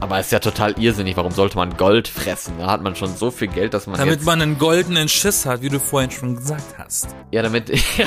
[0.00, 1.16] Aber es ist ja total irrsinnig.
[1.16, 2.54] Warum sollte man Gold fressen?
[2.58, 5.44] Da hat man schon so viel Geld, dass man Damit jetzt, man einen goldenen Schiss
[5.44, 7.08] hat, wie du vorhin schon gesagt hast.
[7.30, 8.06] ja damit ja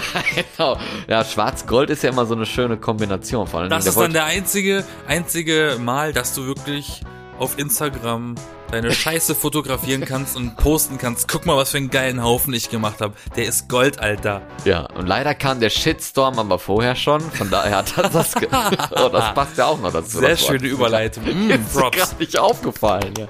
[0.57, 0.77] genau
[1.07, 3.45] ja Schwarz-Gold ist ja immer so eine schöne Kombination.
[3.47, 7.01] Vor allem Das der ist dann wollte- der einzige, einzige Mal, dass du wirklich
[7.43, 8.36] auf Instagram
[8.71, 11.27] deine Scheiße fotografieren kannst und posten kannst.
[11.27, 13.13] Guck mal, was für einen geilen Haufen ich gemacht habe.
[13.36, 14.41] Der ist Gold, Alter.
[14.65, 17.21] ja und leider kam der Shitstorm aber vorher schon.
[17.21, 20.19] Von daher hat das das, ge- oh, das passt ja auch noch dazu.
[20.19, 21.23] Sehr schöne Überleitung.
[21.25, 21.97] Mm, Ist mir Props.
[21.97, 23.14] gerade nicht aufgefallen.
[23.18, 23.27] Ja.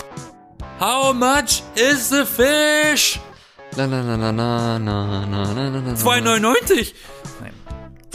[0.80, 3.20] How much is the fish?
[3.76, 6.94] Na, na, na, na, na, na, na, na, na, na, 2,99.
[7.42, 7.54] Nein,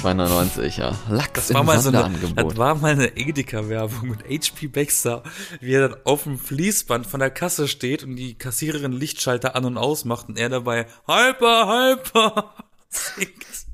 [0.02, 0.96] 2,99, ja.
[1.08, 5.24] Lachs das im war mal so eine, das war mal eine Edeka-Werbung mit HP Baxter,
[5.60, 9.64] wie er dann auf dem Fließband von der Kasse steht und die Kassiererin Lichtschalter an
[9.64, 12.54] und aus macht und er dabei Hyper, Hyper
[12.88, 13.46] singt.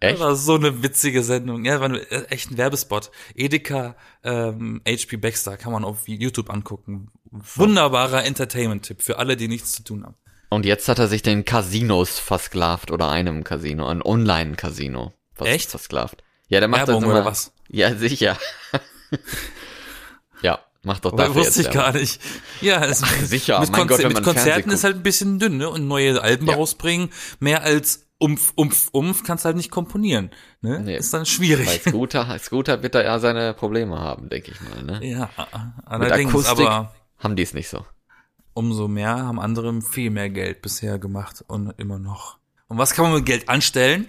[0.00, 0.14] Echt?
[0.14, 1.64] Das war so eine witzige Sendung.
[1.64, 3.10] Ja, war eine, äh, echt ein Werbespot.
[3.34, 7.10] Edeka, ähm, HP Baxter kann man auf YouTube angucken.
[7.30, 10.16] Wunderbarer Entertainment-Tipp für alle, die nichts zu tun haben.
[10.54, 15.12] Und jetzt hat er sich den Casinos versklavt oder einem Casino, ein Online-Casino.
[15.40, 15.70] Echt?
[15.70, 16.22] Versklavt.
[16.46, 17.52] Ja, der macht Werbung das immer, oder was?
[17.68, 18.38] Ja, sicher.
[20.42, 22.20] ja, macht doch dafür wusste ich gar nicht.
[22.60, 25.68] Ja, es, sicher, mit, Konzer Gott, mit Konzerten ist halt ein bisschen dünn, ne?
[25.68, 26.54] Und neue Alben Ja.
[26.54, 27.10] rausbringen,
[27.40, 30.30] mehr als Umf, Umf, Umf kannst halt nicht komponieren.
[30.60, 30.78] Ne?
[30.78, 30.96] Nee.
[30.96, 31.66] Ist dann schwierig.
[31.66, 34.84] Bei Scooter, Scooter wird er ja seine Probleme haben, denke ich mal.
[34.84, 35.04] Ne?
[35.04, 35.48] Ja, Mit
[35.84, 37.84] allerdings, Akustik aber haben die es nicht so.
[38.54, 42.38] Umso mehr haben andere viel mehr Geld bisher gemacht und immer noch.
[42.68, 44.08] Und was kann man mit Geld anstellen?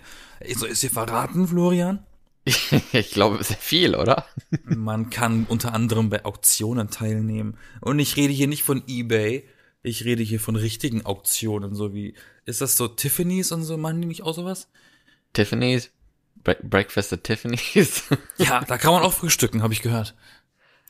[0.55, 2.05] So ist dir verraten, Florian?
[2.45, 4.25] ich glaube, sehr viel, oder?
[4.63, 7.57] Man kann unter anderem bei Auktionen teilnehmen.
[7.81, 9.47] Und ich rede hier nicht von eBay.
[9.81, 14.01] Ich rede hier von richtigen Auktionen, so wie, ist das so Tiffany's und so, machen
[14.01, 14.67] die nicht auch sowas?
[15.33, 15.91] Tiffany's,
[16.43, 18.03] Bre Breakfast at Tiffany's.
[18.37, 20.15] Ja, da kann man auch frühstücken, habe ich gehört.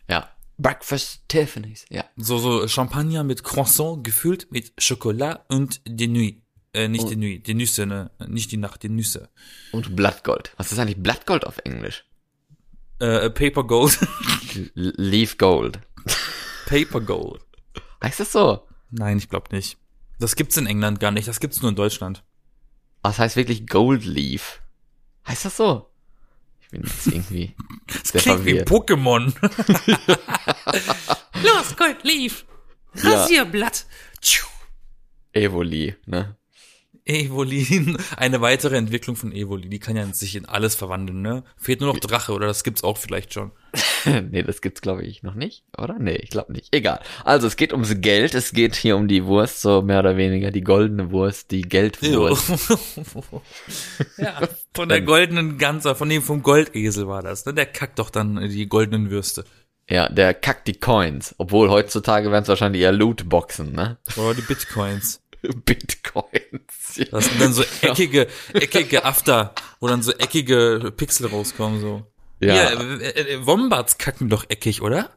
[0.07, 2.05] ja, Breakfast Tiffany's, ja.
[2.15, 6.41] So, so Champagner mit Croissant gefüllt mit Schokolade und de Nuit.
[6.73, 7.09] Äh, nicht Oh.
[7.09, 8.11] de Nuit, die Nüsse, ne?
[8.27, 9.29] Nicht die Nacht, die Nüsse.
[9.71, 10.53] Und Blattgold.
[10.57, 12.05] Was ist eigentlich Blattgold auf Englisch?
[12.99, 13.99] Äh, Paper Gold.
[14.73, 15.79] Leaf Gold.
[16.67, 17.41] Paper Gold.
[18.01, 18.67] Heißt das so?
[18.91, 19.77] Nein, ich glaube nicht.
[20.19, 22.23] Das gibt's in England gar nicht, das gibt's nur in Deutschland.
[23.03, 24.61] Was heißt wirklich Gold Leaf?
[25.27, 25.89] Heißt das so?
[26.61, 27.55] Ich bin jetzt irgendwie
[28.03, 28.69] sehr Klingt wie verwirrt.
[28.69, 29.33] Pokémon.
[31.43, 32.45] Los, Gold, Leaf.
[32.95, 33.09] Ja.
[33.09, 33.85] Rasierblatt.
[34.21, 34.45] Tschiu.
[35.33, 36.37] Evoli, ne?
[37.07, 41.43] Evoli, eine weitere Entwicklung von Evoli, die kann ja sich in alles verwandeln, ne?
[41.55, 43.51] Fehlt nur noch Drache, oder das gibt's auch vielleicht schon.
[44.31, 45.99] nee, das gibt's glaube ich noch nicht, oder?
[45.99, 46.73] Nee, ich glaube nicht.
[46.73, 46.99] Egal.
[47.23, 50.49] Also, es geht ums Geld, es geht hier um die Wurst, so mehr oder weniger
[50.49, 52.49] die goldene Wurst, die Geldwurst.
[54.17, 54.41] ja,
[54.73, 57.53] von der goldenen Ganzer, von dem vom Goldesel war das, ne?
[57.53, 59.45] Der kackt doch dann die goldenen Würste.
[59.89, 63.97] Ja, der kackt die Coins, obwohl heutzutage wären es wahrscheinlich eher Lootboxen, ne?
[64.17, 65.21] Oder die Bitcoins.
[65.65, 66.95] Bitcoins.
[66.95, 67.05] Ja.
[67.11, 72.03] Das sind dann so eckige, eckige After, wo dann so eckige Pixel rauskommen, so.
[72.39, 72.55] Ja.
[72.55, 75.11] Ja, äh, äh, Wombats kacken doch eckig, oder?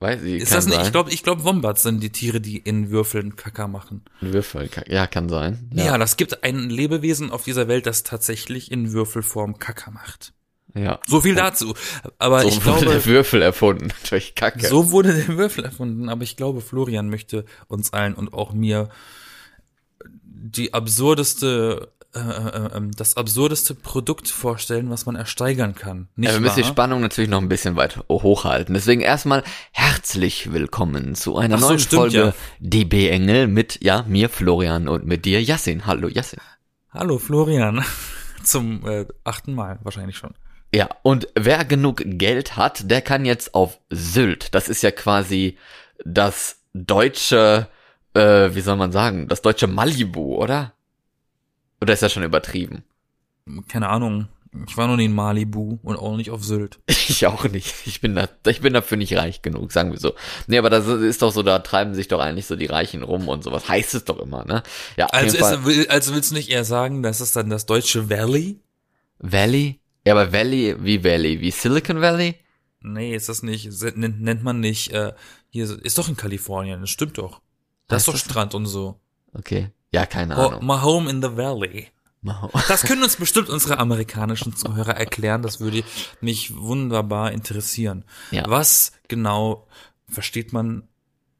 [0.00, 0.74] Weiß ich, Ist das nicht?
[0.74, 0.84] sein.
[0.84, 4.02] Ich glaube, ich glaube, Wombats sind die Tiere, die in Würfeln Kacker machen.
[4.20, 5.70] Würfel, ja, kann sein.
[5.72, 5.96] Ja.
[5.96, 10.34] das gibt ein Lebewesen auf dieser Welt, das tatsächlich in Würfelform Kacker macht.
[10.74, 10.98] Ja.
[11.06, 11.74] So viel dazu.
[12.18, 14.66] Aber So ich wurde glaube, der Würfel erfunden durch Kacke.
[14.66, 16.08] so wurde der Würfel erfunden.
[16.08, 18.88] Aber ich glaube, Florian möchte uns allen und auch mir
[20.46, 26.08] die absurdeste, äh, äh, äh, das absurdeste Produkt vorstellen, was man ersteigern kann.
[26.16, 26.68] Nicht Ja, wir müssen die wahr?
[26.70, 28.74] Spannung natürlich noch ein bisschen weit hochhalten.
[28.74, 29.42] Deswegen erstmal
[29.72, 32.34] herzlich willkommen zu einer so, neuen stimmt, Folge ja.
[32.60, 35.86] DB Engel mit, ja, mir Florian und mit dir Yassin.
[35.86, 36.40] Hallo Yassin.
[36.92, 37.84] Hallo Florian.
[38.44, 40.34] Zum äh, achten Mal wahrscheinlich schon.
[40.74, 44.56] Ja, und wer genug Geld hat, der kann jetzt auf Sylt.
[44.56, 45.56] Das ist ja quasi
[46.04, 47.68] das deutsche,
[48.14, 50.72] äh, wie soll man sagen, das deutsche Malibu, oder?
[51.80, 52.82] Oder ist das schon übertrieben?
[53.68, 54.26] Keine Ahnung.
[54.66, 56.80] Ich war noch nie in Malibu und auch nicht auf Sylt.
[56.88, 57.86] Ich auch nicht.
[57.86, 60.14] Ich bin da, ich bin dafür nicht reich genug, sagen wir so.
[60.48, 63.28] Nee, aber das ist doch so, da treiben sich doch eigentlich so die Reichen rum
[63.28, 63.68] und sowas.
[63.68, 64.64] Heißt es doch immer, ne?
[64.96, 68.58] Ja, Also, ist, also willst du nicht eher sagen, das ist dann das deutsche Valley?
[69.20, 69.78] Valley?
[70.06, 71.40] Ja, aber Valley, wie Valley?
[71.40, 72.36] Wie Silicon Valley?
[72.80, 75.12] Nee, ist das nicht, nennt, nennt man nicht, äh,
[75.48, 77.40] hier, ist doch in Kalifornien, das stimmt doch.
[77.88, 79.00] Da ist doch das- Strand und so.
[79.32, 79.70] Okay.
[79.92, 80.66] Ja, keine Oh, Ahnung.
[80.66, 81.88] my home in the valley.
[82.68, 85.82] Das können uns bestimmt unsere amerikanischen Zuhörer erklären, das würde
[86.22, 88.04] mich wunderbar interessieren.
[88.30, 88.44] Ja.
[88.48, 89.66] Was genau
[90.08, 90.88] versteht man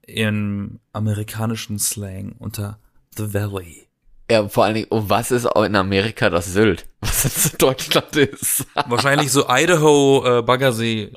[0.07, 2.79] im amerikanischen Slang unter
[3.17, 3.89] the valley?
[4.31, 6.87] Ja, vor allen Dingen, und was ist auch in Amerika das Sylt?
[7.01, 8.67] Was jetzt in Deutschland ist?
[8.87, 11.13] Wahrscheinlich so Idaho, äh, Baggersee,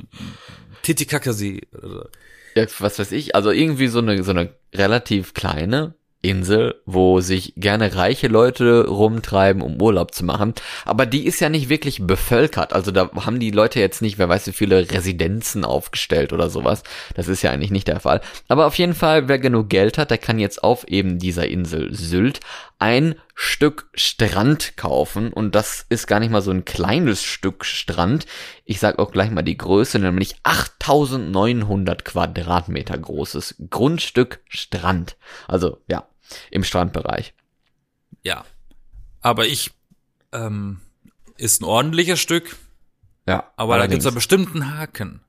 [0.83, 1.61] Titicacasee.
[2.55, 7.53] ja, was weiß ich, also irgendwie so eine, so eine relativ kleine Insel, wo sich
[7.55, 10.53] gerne reiche Leute rumtreiben, um Urlaub zu machen.
[10.83, 12.73] Aber die ist ja nicht wirklich bevölkert.
[12.73, 16.83] Also da haben die Leute jetzt nicht, wer weiß wie viele Residenzen aufgestellt oder sowas.
[17.15, 18.21] Das ist ja eigentlich nicht der Fall.
[18.47, 21.93] Aber auf jeden Fall, wer genug Geld hat, der kann jetzt auf eben dieser Insel
[21.93, 22.39] Sylt
[22.79, 25.31] ein Stück Strand kaufen.
[25.33, 28.25] Und das ist gar nicht mal so ein kleines Stück Strand.
[28.65, 35.17] Ich sag auch gleich mal die Größe, nämlich 8900 Quadratmeter großes Grundstück Strand.
[35.47, 36.07] Also ja,
[36.51, 37.33] im Strandbereich.
[38.23, 38.45] Ja.
[39.21, 39.71] Aber ich,
[40.31, 40.79] ähm,
[41.37, 42.55] ist ein ordentliches Stück,
[43.27, 44.15] Ja, aber da gibt's ja allerdings.
[44.15, 45.21] bestimmt einen Haken.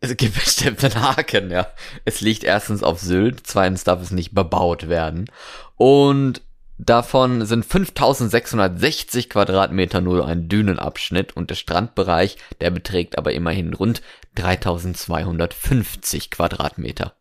[0.00, 1.66] Es gibt bestimmt einen Haken, ja.
[2.04, 5.30] Es liegt erstens auf Sylt, zweitens darf es nicht bebaut werden.
[5.76, 6.42] Und
[6.86, 14.02] davon sind 5660 Quadratmeter nur ein Dünenabschnitt und der Strandbereich, der beträgt aber immerhin rund
[14.36, 17.14] 3250 Quadratmeter.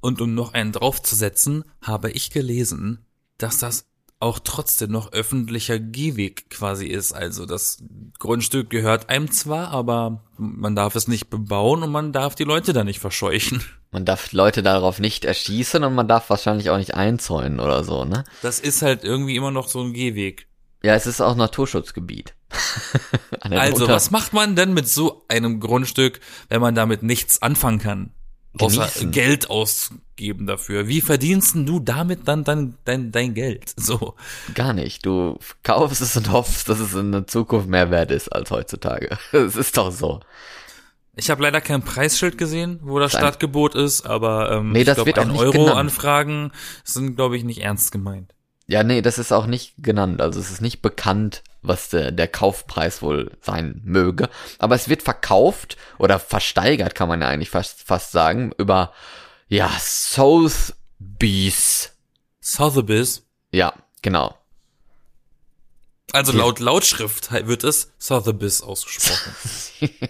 [0.00, 3.04] Und um noch einen draufzusetzen, habe ich gelesen,
[3.36, 3.86] dass das
[4.20, 7.12] auch trotzdem noch öffentlicher Gehweg quasi ist.
[7.12, 7.82] Also das
[8.18, 12.72] Grundstück gehört einem zwar, aber man darf es nicht bebauen und man darf die Leute
[12.72, 13.62] da nicht verscheuchen.
[13.90, 18.04] Man darf Leute darauf nicht erschießen und man darf wahrscheinlich auch nicht einzäunen oder so,
[18.04, 18.24] ne?
[18.42, 20.46] Das ist halt irgendwie immer noch so ein Gehweg.
[20.82, 22.34] Ja, es ist auch Naturschutzgebiet.
[23.40, 27.78] Also, Unter- was macht man denn mit so einem Grundstück, wenn man damit nichts anfangen
[27.78, 28.12] kann?
[28.58, 29.10] Außer Genießen.
[29.10, 30.88] Geld ausgeben dafür.
[30.88, 33.72] Wie verdienst du damit dann dein, dein, dein Geld?
[33.76, 34.14] So.
[34.54, 35.04] Gar nicht.
[35.04, 39.18] Du kaufst es und hoffst, dass es in der Zukunft mehr wert ist als heutzutage.
[39.32, 40.20] Es ist doch so.
[41.14, 43.22] Ich habe leider kein Preisschild gesehen, wo das Nein.
[43.22, 45.76] Startgebot ist, aber ähm, Nee, ich das glaube, wird auch ein nicht Euro genannt.
[45.78, 46.52] Anfragen
[46.84, 48.34] sind, glaube ich, nicht ernst gemeint.
[48.68, 50.20] Ja, nee, das ist auch nicht genannt.
[50.20, 54.28] Also es ist nicht bekannt, was der, der Kaufpreis wohl sein möge.
[54.58, 58.92] Aber es wird verkauft oder versteigert, kann man ja eigentlich fast, fast sagen, über,
[59.48, 60.52] ja, Sotheby's.
[62.40, 64.36] Sotheby's, Ja, genau.
[66.12, 69.34] also laut Lautschrift wird es Sotheby's ausgesprochen.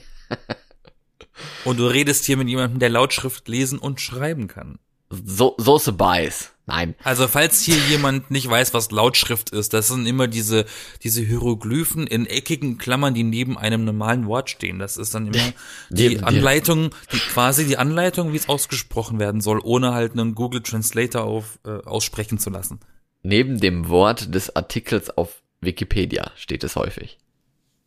[1.65, 4.79] Und du redest hier mit jemandem, der Lautschrift lesen und schreiben kann.
[5.11, 6.53] So, Soße Beiß.
[6.67, 6.95] Nein.
[7.03, 10.67] Also falls hier jemand nicht weiß, was Lautschrift ist, das sind immer diese
[11.03, 14.79] diese Hieroglyphen in eckigen Klammern, die neben einem normalen Wort stehen.
[14.79, 15.53] Das ist dann immer
[15.91, 20.63] Die- Anleitung, die quasi die Anleitung, wie es ausgesprochen werden soll, ohne halt einen Google
[20.63, 22.81] Translator auf äh, aussprechen zu lassen.
[23.23, 27.17] Neben dem Wort des Artikels auf Wikipedia steht es häufig.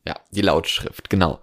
[0.08, 1.40] Ja, die Lautschrift, genau.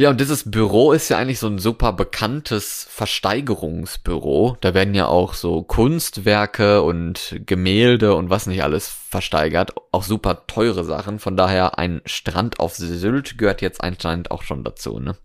[0.00, 4.56] Ja, und dieses Büro ist ja eigentlich so ein super bekanntes Versteigerungsbüro.
[4.62, 9.74] Da werden ja auch so Kunstwerke und Gemälde und was nicht alles versteigert.
[9.92, 11.18] Auch super teure Sachen.
[11.18, 15.18] Von daher ein Strand auf Sylt gehört jetzt anscheinend auch schon dazu, ne?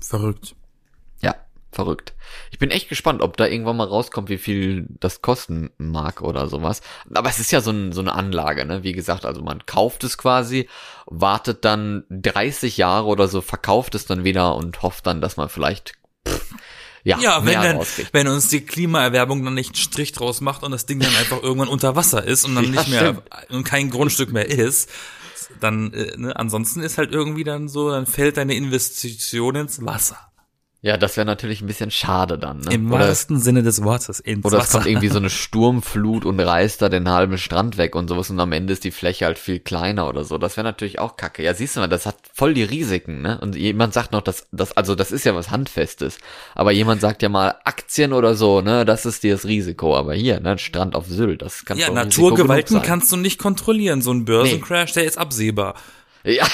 [0.00, 0.56] Verrückt.
[1.72, 2.14] Verrückt.
[2.50, 6.48] Ich bin echt gespannt, ob da irgendwann mal rauskommt, wie viel das kosten mag oder
[6.48, 6.80] sowas.
[7.14, 8.82] Aber es ist ja so, ein, so eine Anlage, ne?
[8.82, 10.68] Wie gesagt, also man kauft es quasi,
[11.06, 15.48] wartet dann 30 Jahre oder so, verkauft es dann wieder und hofft dann, dass man
[15.48, 15.92] vielleicht
[16.26, 16.54] pff,
[17.04, 18.12] ja, Ja, wenn mehr dann, rauskriegt.
[18.12, 21.40] wenn uns die Klimaerwärmung dann nicht einen Strich draus macht und das Ding dann einfach
[21.42, 23.22] irgendwann unter Wasser ist und dann Ja, nicht mehr stimmt.
[23.50, 24.90] und kein Grundstück mehr ist,
[25.60, 30.18] dann äh, ne, ansonsten ist halt irgendwie dann so, dann fällt deine Investition ins Wasser.
[30.82, 32.72] Ja, das wäre natürlich ein bisschen schade dann, ne?
[32.72, 34.78] Im oder wahrsten Sinne des Wortes ins oder es Wasser.
[34.78, 38.40] kommt irgendwie so eine Sturmflut und reißt da den halben Strand weg und sowas und
[38.40, 40.38] am Ende ist die Fläche halt viel kleiner oder so.
[40.38, 41.42] Das wäre natürlich auch kacke.
[41.42, 43.38] Ja, siehst du mal, das hat voll die Risiken, ne?
[43.42, 46.18] Und jemand sagt noch, dass das, also das ist ja was Handfestes.
[46.54, 48.86] Aber jemand sagt ja mal Aktien oder so, ne?
[48.86, 49.94] Das ist dir das Risiko.
[49.98, 50.56] Aber hier, ne?
[50.56, 54.00] Strand auf Sylt, das kann ja, Naturgewalten kannst du nicht kontrollieren.
[54.00, 55.74] So ein Börsencrash, der ist absehbar.
[56.24, 56.46] Ja,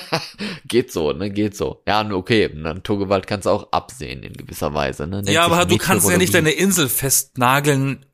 [0.68, 1.82] geht so, ne, geht so.
[1.86, 5.16] Ja, okay, Naturgewalt kannst du auch absehen in gewisser Weise, ne?
[5.16, 8.06] Nennt ja, aber du kannst ja nicht deine Insel festnageln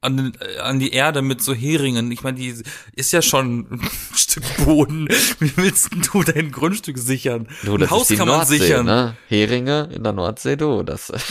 [0.00, 2.10] an, äh, an die Erde mit so Heringen.
[2.12, 2.54] Ich meine, die
[2.94, 5.08] ist ja schon ein Stück Boden.
[5.40, 7.48] Wie willst denn du dein Grundstück sichern?
[7.64, 8.86] Du, ein das Haus ist die kann man Nordsee, sichern.
[8.86, 9.16] ne?
[9.28, 11.12] Heringe in der Nordsee, du, das.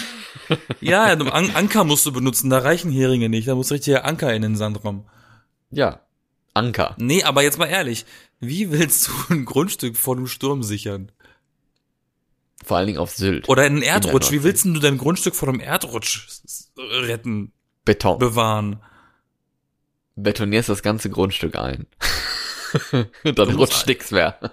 [0.80, 3.50] Ja, einen An Anker musst du benutzen, da reichen Heringe nicht.
[3.50, 5.06] Da muss richtiger Anker in den Sand rum.
[5.72, 6.00] ja,
[6.54, 6.96] Anker.
[6.98, 8.06] Nee, aber jetzt mal ehrlich.
[8.40, 11.12] Wie willst du ein Grundstück vor dem Sturm sichern?
[12.64, 13.48] Vor allen Dingen auf Sylt.
[13.50, 14.32] Oder einen Erdrutsch.
[14.32, 16.28] Wie willst denn du dein Grundstück vor dem Erdrutsch
[16.78, 17.52] retten,
[17.86, 18.20] Beton.
[18.20, 18.82] bewahren?
[20.16, 21.86] Betonierst das ganze Grundstück ein.
[23.24, 24.38] Dann musst rutscht nix mehr.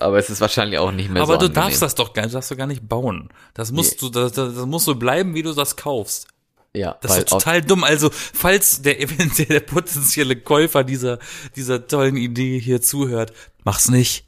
[0.00, 1.64] Aber es ist wahrscheinlich auch nicht mehr Aber so du angenehm.
[1.64, 3.28] darfst das doch gar, das darfst du gar nicht bauen.
[3.54, 4.08] Das musst Nee.
[4.08, 6.26] du, das, das, das muss so bleiben, wie du das kaufst.
[6.74, 7.82] Ja, Das weil ist doch total dumm.
[7.84, 11.18] Also, falls der eventuell der potenzielle Käufer dieser,
[11.56, 13.32] dieser tollen Idee hier zuhört,
[13.64, 14.26] mach's nicht.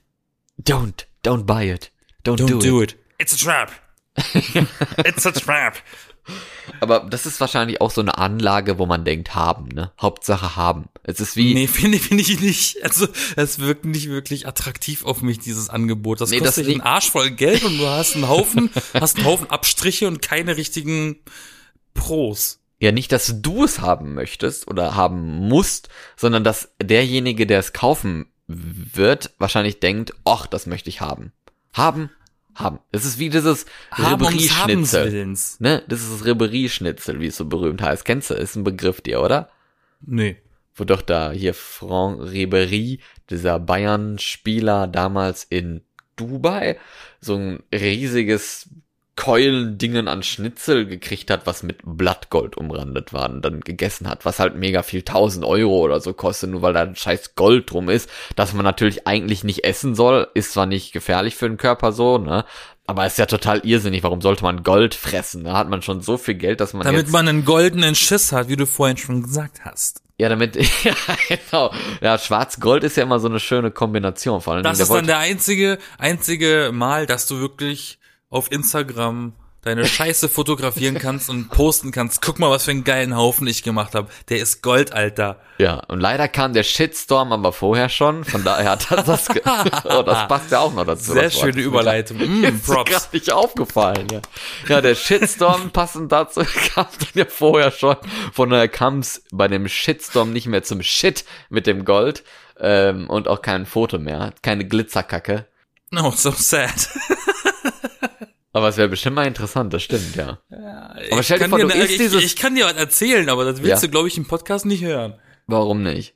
[0.60, 1.92] don't, don't buy it.
[2.24, 2.92] Don't, Don't do, do it.
[2.92, 2.98] it.
[3.18, 3.70] It's a trap.
[5.06, 5.74] It's a trap.
[6.80, 9.90] Aber das ist wahrscheinlich auch so eine Anlage, wo man denkt, haben, ne?
[10.00, 10.84] Hauptsache haben.
[11.02, 12.82] Es ist wie, Nee, finde find ich nicht.
[12.84, 16.20] Also, es wirkt nicht wirklich attraktiv auf mich, dieses Angebot.
[16.20, 19.26] Das Nee, kostet das einen Arsch voll Geld und du hast einen Haufen, hast einen
[19.26, 21.16] Haufen Abstriche und keine richtigen
[21.94, 22.60] Pros.
[22.78, 27.72] ja nicht, dass du es haben möchtest oder haben musst, sondern dass derjenige, der es
[27.72, 31.32] kaufen wird, wahrscheinlich denkt, ach, das möchte ich haben.
[31.72, 32.10] Haben,
[32.54, 32.80] haben.
[32.90, 33.66] Es ist wie dieses.
[35.12, 35.60] Willens.
[35.60, 35.82] Ne?
[35.88, 38.04] Das ist das Ribery-Schnitzel, wie es so berühmt heißt.
[38.04, 38.34] Kennst du?
[38.34, 39.48] Ist ein Begriff dir, oder?
[40.04, 40.36] Nee.
[40.74, 45.82] wo doch da hier Franck Ribery, dieser Bayern-Spieler damals in
[46.16, 46.78] Dubai,
[47.20, 48.68] so ein riesiges
[49.14, 54.38] Keulendingen an Schnitzel gekriegt hat, was mit Blattgold umrandet war und dann gegessen hat, was
[54.38, 57.90] halt mega viel 1000 Euro oder so kostet, nur weil da ein scheiß Gold drum
[57.90, 61.92] ist, dass man natürlich eigentlich nicht essen soll, ist zwar nicht gefährlich für den Körper
[61.92, 62.46] so, ne,
[62.86, 65.44] aber ist ja total irrsinnig, warum sollte man Gold fressen?
[65.44, 68.48] Da hat man schon so viel Geld, dass man Damit man einen goldenen Schiss hat,
[68.48, 70.02] wie du vorhin schon gesagt hast.
[70.18, 70.94] ja, damit, ja,
[71.28, 71.72] genau.
[72.00, 74.40] Ja, Schwarz-Gold ist ja immer so eine schöne Kombination.
[74.40, 77.98] Vor allem, Das ist dann der einzige, einzige Mal, dass du wirklich
[78.32, 79.34] auf Instagram
[79.64, 82.20] deine Scheiße fotografieren kannst und posten kannst.
[82.20, 84.08] Guck mal, was für einen geilen Haufen ich gemacht habe.
[84.28, 85.40] Der ist Gold, Alter.
[85.58, 89.40] ja, und leider kam der Shitstorm aber vorher schon, von daher hat er das, ge
[89.84, 91.12] oh, das passt ja auch noch dazu.
[91.12, 92.18] Sehr schöne Überleitung.
[92.22, 92.90] Mm, Ist Props.
[92.90, 94.20] grad nicht aufgefallen, ja.
[94.68, 96.40] Ja, der Shitstorm passend dazu
[96.74, 97.96] kam dann ja vorher schon.
[98.32, 102.24] Von daher kam es bei dem Shitstorm nicht mehr zum Shit mit dem Gold
[102.58, 105.46] ähm, und auch kein Foto mehr, keine Glitzerkacke.
[105.90, 106.88] No, so sad.
[108.54, 110.38] Aber es wäre bestimmt mal interessant, das stimmt, ja.
[110.50, 112.74] Aber Ich stell dir kann vor, dir du isst ich, dieses- ich kann dir was
[112.76, 113.86] erzählen, aber das willst Ja.
[113.86, 115.14] du, glaube ich, im Podcast nicht hören.
[115.46, 116.14] Warum nicht?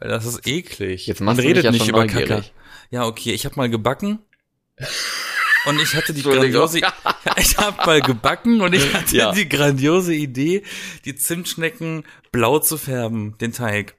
[0.00, 1.06] Das ist eklig.
[1.06, 2.28] Jetzt Man machst du redet ja nicht über neugierig.
[2.28, 2.44] Kacke.
[2.90, 4.18] Ja, okay, ich habe mal gebacken.
[5.64, 6.78] Und ich hatte die grandiose,
[7.36, 9.32] ich habe mal gebacken und ich hatte Ja.
[9.32, 10.62] die grandiose Idee,
[11.06, 13.94] die Zimtschnecken blau zu färben, den Teig.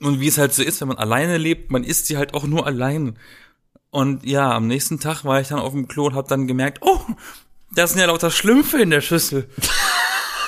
[0.00, 2.44] Und wie es halt so ist, wenn man alleine lebt, man isst sie halt auch
[2.44, 3.18] nur allein.
[3.94, 6.78] Und ja, am nächsten Tag war ich dann auf dem Klo und habe dann gemerkt,
[6.80, 6.98] oh,
[7.70, 9.48] da sind ja lauter Schlümpfe in der Schüssel.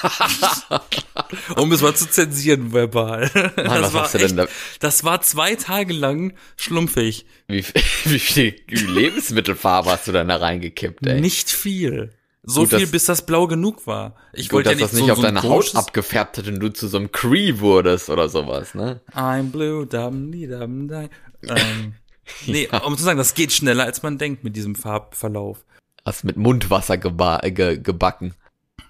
[1.57, 3.31] um es mal zu zensieren verbal.
[3.55, 4.47] Mann, was hast du denn da?
[4.81, 7.25] Das war zwei Tage lang schlumpfig.
[7.47, 7.65] Wie,
[8.05, 11.21] wie viel Lebensmittelfarbe hast du denn da reingekippt, ey?
[11.21, 12.11] Nicht viel.
[12.43, 14.17] So Gut, viel, dass- bis das blau genug war.
[14.33, 16.49] Ich wollte dass ja das nicht nicht so, auf so ein deine Haut abgefärbt hat
[16.49, 19.03] und du zu so einem Cree wurdest oder sowas, ne?
[19.15, 21.09] I'm blue, dum, di, dum, di.
[21.49, 21.95] Ähm,
[22.47, 25.65] nee, um zu sagen, das geht schneller, als man denkt mit diesem Farbverlauf.
[26.05, 28.35] Hast mit Mundwasser geba äh, ge gebacken.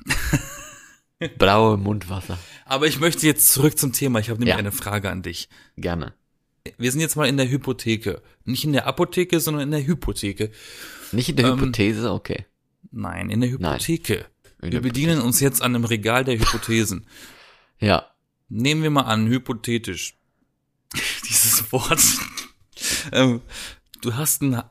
[1.39, 2.39] Blaue Mundwasser.
[2.67, 4.19] Aber ich möchte jetzt zurück zum Thema.
[4.19, 4.59] Ich habe nämlich Ja.
[4.59, 5.49] eine Frage an dich.
[5.77, 6.13] Gerne.
[6.79, 8.23] Wir sind jetzt mal in der Hypotheke.
[8.45, 10.51] Nicht in der Apotheke, sondern in der Hypotheke.
[11.13, 12.45] Nicht in der Ähm, Hypothese, okay.
[12.91, 14.27] Nein, in der Hypotheke.
[14.61, 17.07] In Wir bedienen uns jetzt an einem Regal der Hypothesen.
[17.79, 18.11] Ja.
[18.49, 20.15] Nehmen wir mal an, hypothetisch.
[21.29, 22.01] Dieses Wort.
[23.13, 23.41] Ähm,
[24.03, 24.63] du hast ein,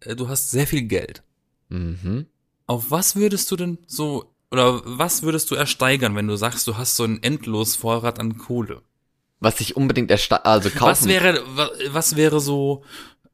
[0.00, 1.22] äh, du hast sehr viel Geld.
[1.68, 2.26] Mhm.
[2.66, 6.76] Auf was würdest du denn so, oder was würdest du ersteigern, wenn du sagst, du
[6.76, 8.82] hast so einen endlos Vorrat an Kohle?
[9.40, 10.90] Was ich unbedingt ersta also kaufen.
[10.90, 12.82] Was wäre, wa- was wäre so,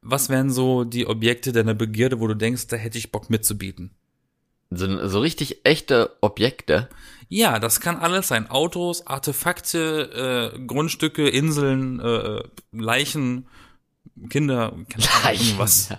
[0.03, 3.91] was wären so die Objekte deiner Begierde, wo du denkst, da hätte ich Bock mitzubieten?
[4.73, 6.89] so, so richtig echte Objekte.
[7.29, 8.49] Ja, das kann alles sein.
[8.51, 13.47] Autos, Artefakte, äh, Grundstücke, Inseln, äh, Leichen,
[14.29, 15.89] Kinder, keine Ahnung, was.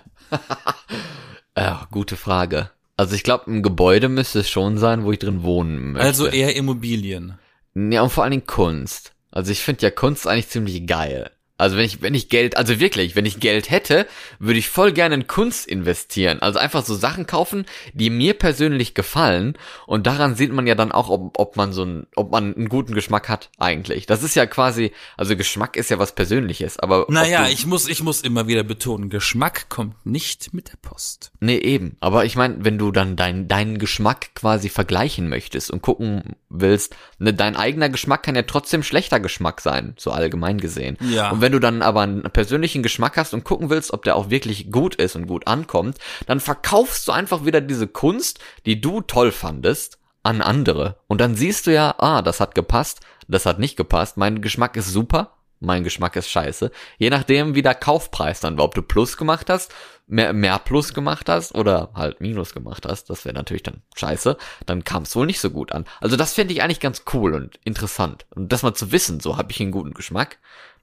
[1.56, 2.70] Ja, gute Frage.
[2.96, 6.06] Also ich glaube, ein Gebäude müsste es schon sein, wo ich drin wohnen möchte.
[6.06, 7.38] Also eher Immobilien.
[7.74, 9.12] Ja, und vor allen Dingen Kunst.
[9.30, 11.30] Also ich finde ja Kunst eigentlich ziemlich geil.
[11.62, 14.08] Also wenn ich, wenn ich Geld, also wirklich, wenn ich Geld hätte,
[14.40, 16.42] würde ich voll gerne in Kunst investieren.
[16.42, 19.56] Also einfach so Sachen kaufen, die mir persönlich gefallen.
[19.86, 22.68] Und daran sieht man ja dann auch, ob, ob man so ein, ob man einen
[22.68, 24.06] guten Geschmack hat, eigentlich.
[24.06, 27.06] Das ist ja quasi, also Geschmack ist ja was Persönliches, aber.
[27.08, 31.30] Naja, ich muss, ich muss immer wieder betonen, Geschmack kommt nicht mit der Post.
[31.38, 31.96] Nee, eben.
[32.00, 36.96] Aber ich meine, wenn du dann dein, deinen Geschmack quasi vergleichen möchtest und gucken willst,
[37.20, 40.98] ne, dein eigener Geschmack kann ja trotzdem schlechter Geschmack sein, so allgemein gesehen.
[41.00, 41.30] Ja.
[41.30, 44.30] Und wenn du dann aber einen persönlichen Geschmack hast und gucken willst, ob der auch
[44.30, 49.00] wirklich gut ist und gut ankommt, dann verkaufst du einfach wieder diese Kunst, die du
[49.00, 50.96] toll fandest, an andere.
[51.08, 54.76] Und dann siehst du ja, ah, das hat gepasst, das hat nicht gepasst, mein Geschmack
[54.76, 56.70] ist super, mein Geschmack ist scheiße.
[56.98, 59.72] Je nachdem, wie der Kaufpreis dann war, ob du Plus gemacht hast,
[60.06, 64.36] mehr, mehr Plus gemacht hast oder halt Minus gemacht hast, das wäre natürlich dann scheiße,
[64.66, 65.84] dann kam es wohl nicht so gut an.
[66.00, 68.26] Also das finde ich eigentlich ganz cool und interessant.
[68.30, 70.38] Und das mal zu wissen, so habe ich einen guten Geschmack.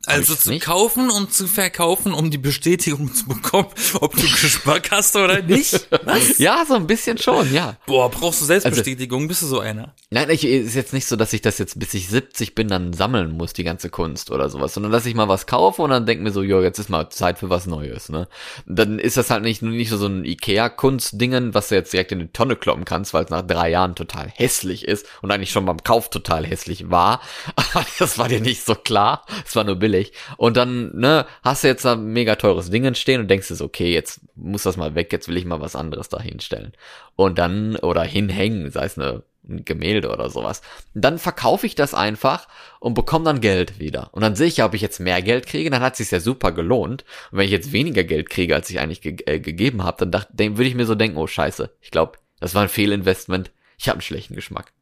[0.06, 0.64] Also zu nicht.
[0.64, 3.68] kaufen und zu verkaufen, um die Bestätigung zu bekommen,
[4.00, 5.88] ob du Geschmack hast oder nicht.
[6.06, 6.30] Was?
[6.40, 7.76] Ja, so ein bisschen schon, ja.
[7.86, 9.28] Boah, brauchst du Selbstbestätigung?
[9.28, 9.94] Bist du so einer?
[10.10, 12.94] Nein, ich, ist jetzt nicht so, dass ich das jetzt bis ich 70 bin dann
[12.94, 16.06] sammeln muss, die ganze Kunst oder sowas, sondern dass ich mal was kaufe und dann
[16.06, 18.30] denk mir so, jo, jetzt ist mal Zeit für was Neues, ne?
[18.66, 22.20] Dann ist das halt nicht, nicht so, so ein Ikea-Kunstdingen, was du jetzt direkt in
[22.20, 25.66] die Tonne kloppen kannst, weil es nach drei Jahren total hässlich ist und eigentlich schon
[25.66, 27.22] beim Kauf total hässlich war.
[27.98, 29.26] Das war dir nicht so klar.
[29.46, 30.14] Es war nur billig.
[30.38, 33.92] Und dann, ne, hast du jetzt da mega teures Ding stehen und denkst so, okay,
[33.92, 36.74] jetzt muss das mal weg, jetzt will ich mal was anderes da hinstellen.
[37.16, 40.62] Und dann, oder hinhängen, sei es eine ein Gemälde oder sowas.
[40.94, 42.48] Dann verkaufe ich das einfach
[42.80, 44.10] und bekomme dann Geld wieder.
[44.14, 46.12] Und dann sehe ich ja, ob ich jetzt mehr Geld kriege, dann hat es sich
[46.12, 47.04] ja super gelohnt.
[47.32, 50.12] Und wenn ich jetzt weniger Geld kriege, als ich eigentlich ge äh, gegeben habe, dann
[50.12, 53.52] dachte, würde ich mir so denken, oh scheiße, ich glaube, das war ein Fehlinvestment.
[53.78, 54.74] Ich habe einen schlechten Geschmack.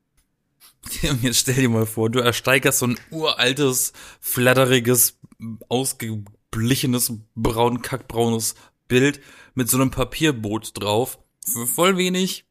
[1.04, 5.20] Und jetzt stell dir mal vor, du ersteigerst so ein uraltes, fladderiges,
[5.70, 8.56] ausgeblichenes, braun, kackbraunes
[8.88, 9.20] Bild
[9.54, 11.20] mit so einem Papierboot drauf.
[11.46, 12.46] Für voll wenig.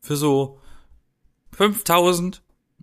[0.00, 0.60] Für so
[1.56, 2.42] 5000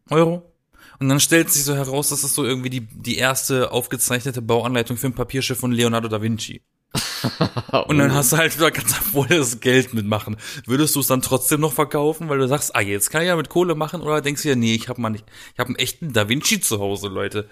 [0.09, 0.53] Euro.
[0.99, 4.97] Und dann stellt sich so heraus, dass das so irgendwie die, die erste aufgezeichnete Bauanleitung
[4.97, 6.61] für ein Papierschiff von Leonardo da Vinci.
[7.87, 10.37] Und dann hast du halt, kannst du volles Geld mitmachen.
[10.65, 13.35] Würdest du es dann trotzdem noch verkaufen, weil du sagst, ah, jetzt kann ich ja
[13.35, 15.77] mit Kohle machen, oder denkst du ja, nee, ich habe mal nicht, ich habe einen
[15.77, 17.49] echten Da Vinci zu Hause, Leute.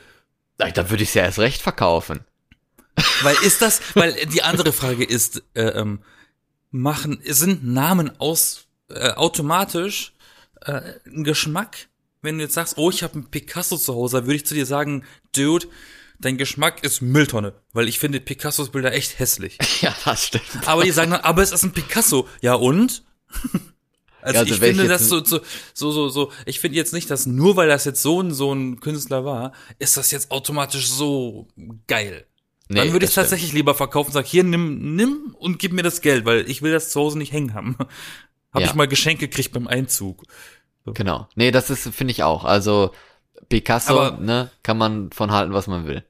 [0.59, 2.21] Ey, Dann würde ich es ja erst recht verkaufen.
[3.23, 6.03] Weil ist das, weil die andere Frage ist, äh, ähm,
[6.69, 10.13] machen, sind Namen aus äh, automatisch
[10.61, 11.87] äh, ein Geschmack?
[12.21, 14.65] Wenn du jetzt sagst, oh, ich habe einen Picasso zu Hause, würde ich zu dir
[14.65, 15.03] sagen,
[15.35, 15.67] Dude,
[16.19, 19.57] dein Geschmack ist Mülltonne, weil ich finde Picassos Bilder echt hässlich.
[19.81, 20.43] Ja, das stimmt.
[20.65, 22.27] Aber die sagen dann, aber es ist ein Picasso.
[22.41, 23.03] Ja und?
[24.23, 25.39] Also, Ja, also ich finde das so, so,
[25.73, 28.53] so, so, so, ich finde jetzt nicht, dass nur weil das jetzt so ein, so
[28.53, 31.47] ein Künstler war, ist das jetzt automatisch so
[31.87, 32.27] geil.
[32.69, 33.23] Nee, Dann würde ich stimmt.
[33.23, 36.61] tatsächlich lieber verkaufen und sag, hier, nimm, nimm und gib mir das Geld, weil ich
[36.61, 37.75] will das zu Hause nicht hängen haben.
[38.51, 38.67] Hab Ja.
[38.67, 40.23] ich mal Geschenke gekriegt beim Einzug.
[40.85, 41.27] Genau.
[41.35, 42.43] Nee, das ist, finde ich auch.
[42.43, 42.91] Also,
[43.49, 46.03] Picasso, Aber- ne, kann man von halten, was man will.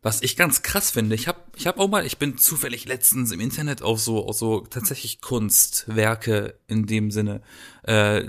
[0.00, 3.32] Was ich ganz krass finde, ich habe ich hab auch mal, ich bin zufällig letztens
[3.32, 7.42] im Internet auf so, auf so tatsächlich Kunstwerke in dem Sinne,
[7.82, 8.24] äh,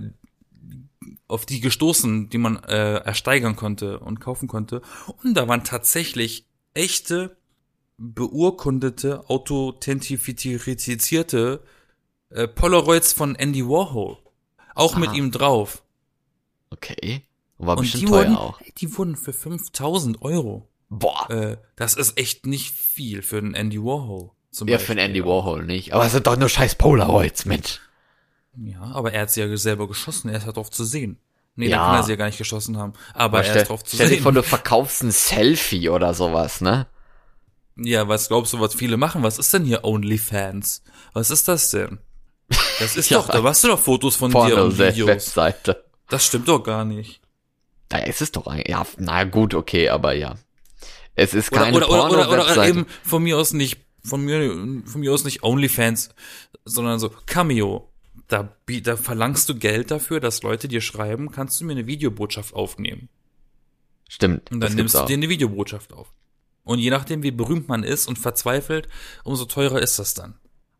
[1.27, 4.81] auf die gestoßen, die man äh, ersteigern konnte und kaufen konnte.
[5.23, 7.37] Und da waren tatsächlich echte,
[7.97, 11.63] beurkundete, authentifizierte
[12.35, 14.17] äh, Polaroids von Andy Warhol.
[14.75, 15.15] Auch mit Aha.
[15.15, 15.83] ihm drauf.
[16.69, 17.25] Okay.
[17.57, 18.59] War Und bestimmt die teuer wurden, auch.
[18.77, 20.67] die wurden für 5000 Euro.
[20.89, 21.29] Boah.
[21.29, 24.31] Äh, das ist echt nicht viel für einen Andy Warhol.
[24.51, 24.99] Ja, für einen Beispiel.
[24.99, 25.93] Andy Warhol nicht.
[25.93, 27.79] Aber es sind doch nur scheiß Polaroids, Mensch.
[28.57, 31.19] Ja, aber er hat sie ja selber geschossen, er ist ja drauf zu sehen.
[31.55, 31.77] Nee, Ja.
[31.77, 32.93] da kann er sie ja gar nicht geschossen haben.
[33.13, 34.23] Aber er stell, ist drauf zu stell dir sehen.
[34.23, 36.87] vor, du verkaufst ein Selfie oder sowas, ne?
[37.77, 39.23] ja, was glaubst du, was viele machen?
[39.23, 40.83] Was ist denn hier OnlyFans?
[41.13, 41.99] Was ist das denn?
[42.79, 43.17] Das ist Ja.
[43.19, 45.07] doch, da machst du doch Fotos von dir und Videos.
[45.07, 45.85] Webseite.
[46.09, 47.21] Das stimmt doch gar nicht.
[47.89, 50.35] Es ist doch eigentlich, ja, na gut, okay, aber ja.
[51.15, 52.69] Es ist Oder, keine oder, oder, oder, oder Porno-Webseite.
[52.69, 54.41] eben von mir aus nicht, von mir,
[54.85, 56.09] von mir aus nicht OnlyFans,
[56.65, 57.89] sondern so Cameo.
[58.27, 62.53] Da, da verlangst du Geld dafür, dass Leute dir schreiben, kannst du mir eine Videobotschaft
[62.53, 63.07] aufnehmen?
[64.09, 64.51] Stimmt.
[64.51, 66.11] Und dann nimmst du dir eine Videobotschaft auf.
[66.63, 68.89] Und je nachdem, wie berühmt man ist und verzweifelt,
[69.23, 70.35] umso teurer ist das dann.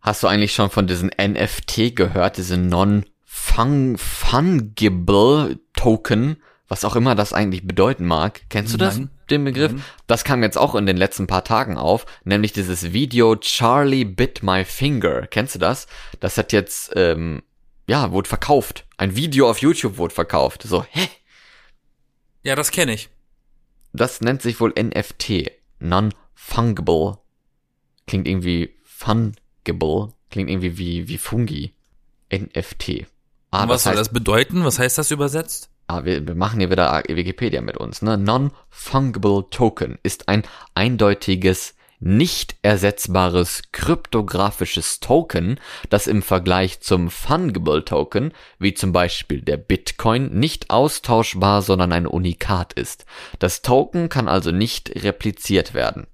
[0.06, 6.38] Hast du eigentlich schon von diesen NFT gehört, diese Non-Fungible Token,
[6.68, 8.42] was auch immer das eigentlich bedeuten mag?
[8.50, 9.10] Kennst du das, Nein.
[9.32, 9.72] den Begriff?
[9.72, 9.84] Nein.
[10.06, 14.44] Das kam jetzt auch in den letzten paar Tagen auf, nämlich dieses Video Charlie Bit
[14.44, 15.26] My Finger.
[15.26, 15.88] Kennst du das?
[16.20, 17.42] Das hat jetzt, ähm,
[17.88, 18.86] ja, wurde verkauft.
[18.98, 20.62] Ein Video auf YouTube wurde verkauft.
[20.62, 21.10] So, hä?
[22.44, 23.10] Ja, das kenne ich.
[23.92, 25.52] Das nennt sich wohl NFT.
[25.80, 27.18] Non-Fungible.
[28.06, 28.76] Klingt irgendwie
[29.66, 30.14] fungible.
[30.30, 31.74] Klingt irgendwie wie, wie Fungi.
[32.32, 33.06] NFT.
[33.52, 34.66] Ah, Und was das soll heißt, das bedeuten?
[34.66, 35.70] Was heißt das übersetzt?
[35.88, 38.18] ah, wir, wir machen hier wieder Wikipedia mit uns, ne?
[38.18, 40.42] Non-Fungible Token ist ein
[40.74, 49.58] eindeutiges, nicht ersetzbares kryptografisches Token, das im Vergleich zum Fungible Token, wie zum Beispiel der
[49.58, 53.06] Bitcoin, nicht austauschbar, sondern ein Unikat ist.
[53.38, 56.08] Das Token kann also nicht repliziert werden.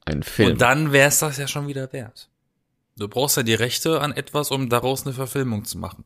[0.05, 0.53] Ein Film.
[0.53, 2.29] Und dann wäre es das ja schon wieder wert.
[2.99, 6.05] Du brauchst ja die Rechte an etwas, um daraus eine Verfilmung zu machen.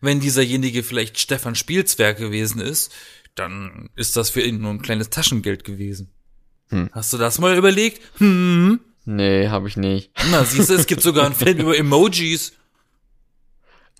[0.00, 2.92] Wenn dieserjenige vielleicht Stefan Spielzwerg gewesen ist,
[3.34, 6.12] dann ist das für ihn nur ein kleines Taschengeld gewesen.
[6.70, 6.88] Hm.
[6.92, 8.00] Hast du das mal überlegt?
[8.18, 8.80] Hm?
[9.04, 10.12] Nee, habe ich nicht.
[10.30, 12.52] Na, siehst du, es gibt sogar einen Film über Emojis.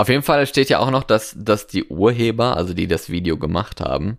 [0.01, 3.37] Auf jeden Fall steht ja auch noch, dass, dass die Urheber, also die das Video
[3.37, 4.19] gemacht haben,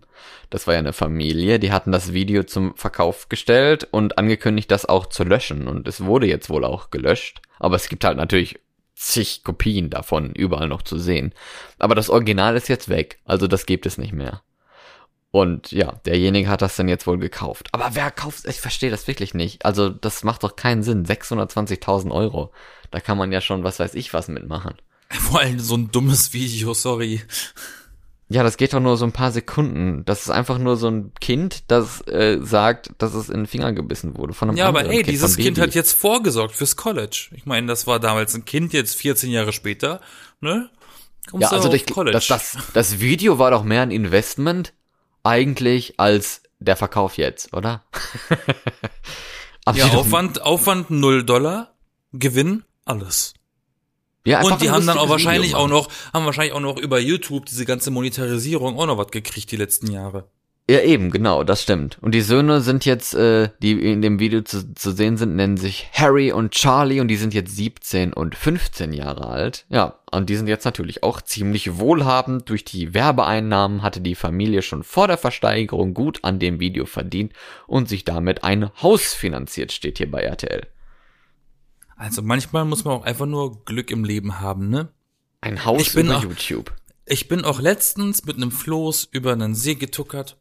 [0.50, 4.84] das war ja eine Familie, die hatten das Video zum Verkauf gestellt und angekündigt, das
[4.84, 5.68] auch zu löschen.
[5.68, 7.40] Und es wurde jetzt wohl auch gelöscht.
[7.58, 8.58] Aber es gibt halt natürlich
[8.94, 11.32] zig Kopien davon überall noch zu sehen.
[11.78, 14.42] Aber das Original ist jetzt weg, also das gibt es nicht mehr.
[15.30, 17.68] Und ja, derjenige hat das dann jetzt wohl gekauft.
[17.72, 19.64] Aber wer kauft, ich verstehe das wirklich nicht.
[19.64, 21.06] Also das macht doch keinen Sinn.
[21.06, 22.52] 620.000 Euro.
[22.90, 24.74] Da kann man ja schon, was weiß ich, was mitmachen.
[25.18, 27.20] Vor allem so ein dummes Video, sorry.
[28.28, 30.04] Ja, das geht doch nur so ein paar Sekunden.
[30.04, 33.72] Das ist einfach nur so ein Kind, das äh, sagt, dass es in den Finger
[33.72, 37.30] gebissen wurde von einem Ja, aber ey, kind, dieses Kind hat jetzt vorgesorgt fürs College.
[37.34, 40.00] Ich meine, das war damals ein Kind, jetzt 14 Jahre später,
[40.40, 40.70] ne?
[41.28, 44.72] Kommst ja, also ich, das, das, das Video war doch mehr ein Investment
[45.24, 47.84] eigentlich als der Verkauf jetzt, oder?
[49.74, 51.74] ja, Aufwand, Aufwand 0 Dollar,
[52.12, 53.34] Gewinn alles.
[54.24, 57.46] Ja, und die haben dann auch wahrscheinlich auch noch, haben wahrscheinlich auch noch über YouTube
[57.46, 60.28] diese ganze Monetarisierung auch noch was gekriegt die letzten Jahre.
[60.70, 61.98] Ja, eben, genau, das stimmt.
[62.00, 65.56] Und die Söhne sind jetzt, äh, die in dem Video zu, zu sehen sind, nennen
[65.56, 69.64] sich Harry und Charlie und die sind jetzt 17 und 15 Jahre alt.
[69.68, 72.48] Ja, und die sind jetzt natürlich auch ziemlich wohlhabend.
[72.48, 77.32] Durch die Werbeeinnahmen hatte die Familie schon vor der Versteigerung gut an dem Video verdient
[77.66, 80.68] und sich damit ein Haus finanziert, steht hier bei RTL.
[82.00, 84.88] Also manchmal muss man auch einfach nur Glück im Leben haben, ne?
[85.42, 86.74] Ein Haus ich bin über auch, YouTube.
[87.04, 90.40] Ich bin auch letztens mit einem Floß über einen See getuckert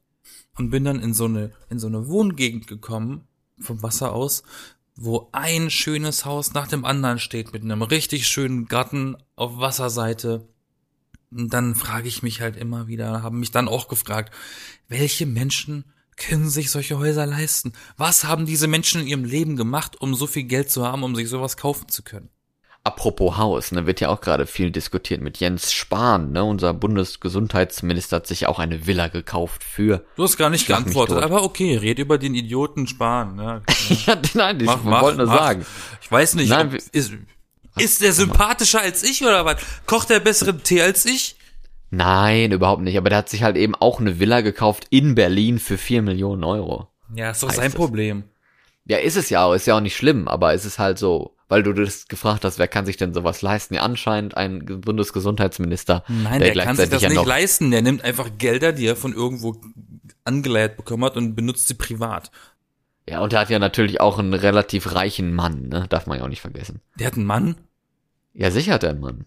[0.57, 3.27] und bin dann in so eine, in so eine Wohngegend gekommen,
[3.59, 4.43] vom Wasser aus,
[4.95, 10.47] wo ein schönes Haus nach dem anderen steht, mit einem richtig schönen Garten auf Wasserseite.
[11.29, 14.33] Und dann frage ich mich halt immer wieder, haben mich dann auch gefragt,
[14.87, 15.83] welche Menschen
[16.19, 17.73] können sich solche Häuser leisten?
[17.97, 21.15] Was haben diese Menschen in ihrem Leben gemacht, um so viel Geld zu haben, um
[21.15, 22.29] sich sowas kaufen zu können?
[22.83, 28.17] Apropos Haus, ne, wird ja auch gerade viel diskutiert mit Jens Spahn, ne, unser Bundesgesundheitsminister
[28.17, 30.05] hat sich auch eine Villa gekauft für.
[30.15, 33.63] Du hast gar nicht geantwortet, aber okay, red über den Idioten Spahn, ne.
[34.05, 35.39] ja, nein, ich mach, mach, wollte nur mach.
[35.39, 35.65] sagen.
[36.01, 37.13] Ich weiß nicht, nein, ob, ist,
[37.77, 39.57] ist der sympathischer als ich oder was?
[39.85, 41.35] Kocht er besseren Tee als ich?
[41.91, 42.97] Nein, überhaupt nicht.
[42.97, 46.43] Aber der hat sich halt eben auch eine Villa gekauft in Berlin für vier Millionen
[46.43, 46.87] Euro.
[47.15, 47.75] Ja, ist doch sein es.
[47.75, 48.23] Problem.
[48.85, 49.53] Ja, ist es ja auch.
[49.53, 52.59] Ist ja auch nicht schlimm, aber es ist halt so, weil du das gefragt hast,
[52.59, 53.73] wer kann sich denn sowas leisten?
[53.73, 56.03] Ja, anscheinend ein Bundesgesundheitsminister.
[56.07, 57.71] Nein, der, der kann sich das ja nicht leisten.
[57.71, 59.59] Der nimmt einfach Gelder, die er von irgendwo
[60.23, 62.31] angeleiert bekommen hat und benutzt sie privat.
[63.07, 65.87] Ja, und er hat ja natürlich auch einen relativ reichen Mann, ne?
[65.89, 66.81] Darf man ja auch nicht vergessen.
[66.99, 67.55] Der hat einen Mann?
[68.33, 69.25] Ja, sicher hat er einen Mann.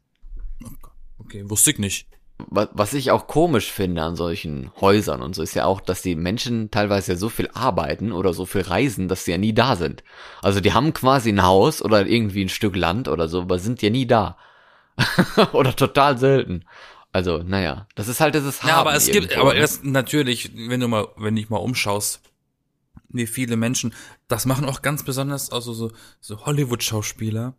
[1.19, 2.07] Okay, wusste ich nicht
[2.55, 6.15] was ich auch komisch finde an solchen Häusern und so ist ja auch, dass die
[6.15, 9.77] Menschen teilweise ja so viel arbeiten oder so viel reisen, dass sie ja nie da
[9.77, 10.05] sind.
[10.43, 13.83] Also die haben quasi ein Haus oder irgendwie ein Stück Land oder so, aber sind
[13.83, 14.37] ja nie da.
[15.53, 16.65] oder total selten.
[17.13, 19.61] Also, naja, das ist halt dieses Haben Ja, aber es gibt, irgendwo, aber ne?
[19.61, 22.23] erst natürlich, wenn du mal, wenn dich mal umschaust,
[23.11, 23.95] wie viele Menschen,
[24.29, 27.55] das machen auch ganz besonders, also so, so Hollywood-Schauspieler,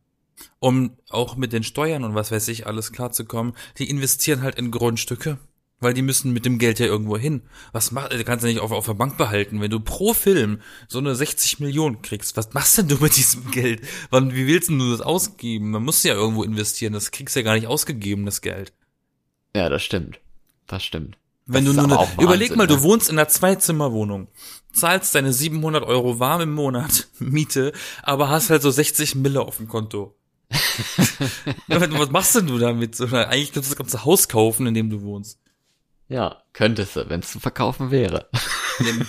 [0.59, 4.71] um auch mit den Steuern und was weiß ich alles klarzukommen, die investieren halt in
[4.71, 5.37] Grundstücke,
[5.79, 7.43] weil die müssen mit dem Geld ja irgendwo hin.
[7.71, 10.61] Was macht, du kannst ja nicht auf, auf der Bank behalten, wenn du pro Film
[10.87, 12.37] so eine 60 Millionen kriegst.
[12.37, 13.81] Was machst denn du mit diesem Geld?
[14.09, 15.71] Wann, wie willst denn du das ausgeben?
[15.71, 18.73] Man muss ja irgendwo investieren, das kriegst ja gar nicht ausgegeben, das Geld.
[19.55, 20.19] Ja, das stimmt.
[20.67, 21.17] Das stimmt.
[21.45, 22.83] Wenn Das du nur eine, überleg Wahnsinn, mal, du ne?
[22.83, 24.29] wohnst in einer Zwei-Zimmer-Wohnung,
[24.71, 29.57] zahlst deine 700 Euro warm im Monat Miete, aber hast halt so 60 Mille auf
[29.57, 30.15] dem Konto.
[31.67, 32.95] Was machst denn du damit?
[32.95, 35.39] So, Eigentlich könntest du das ganze Haus kaufen, in dem du wohnst.
[36.09, 38.29] Ja, könntest du, wenn es zu verkaufen wäre.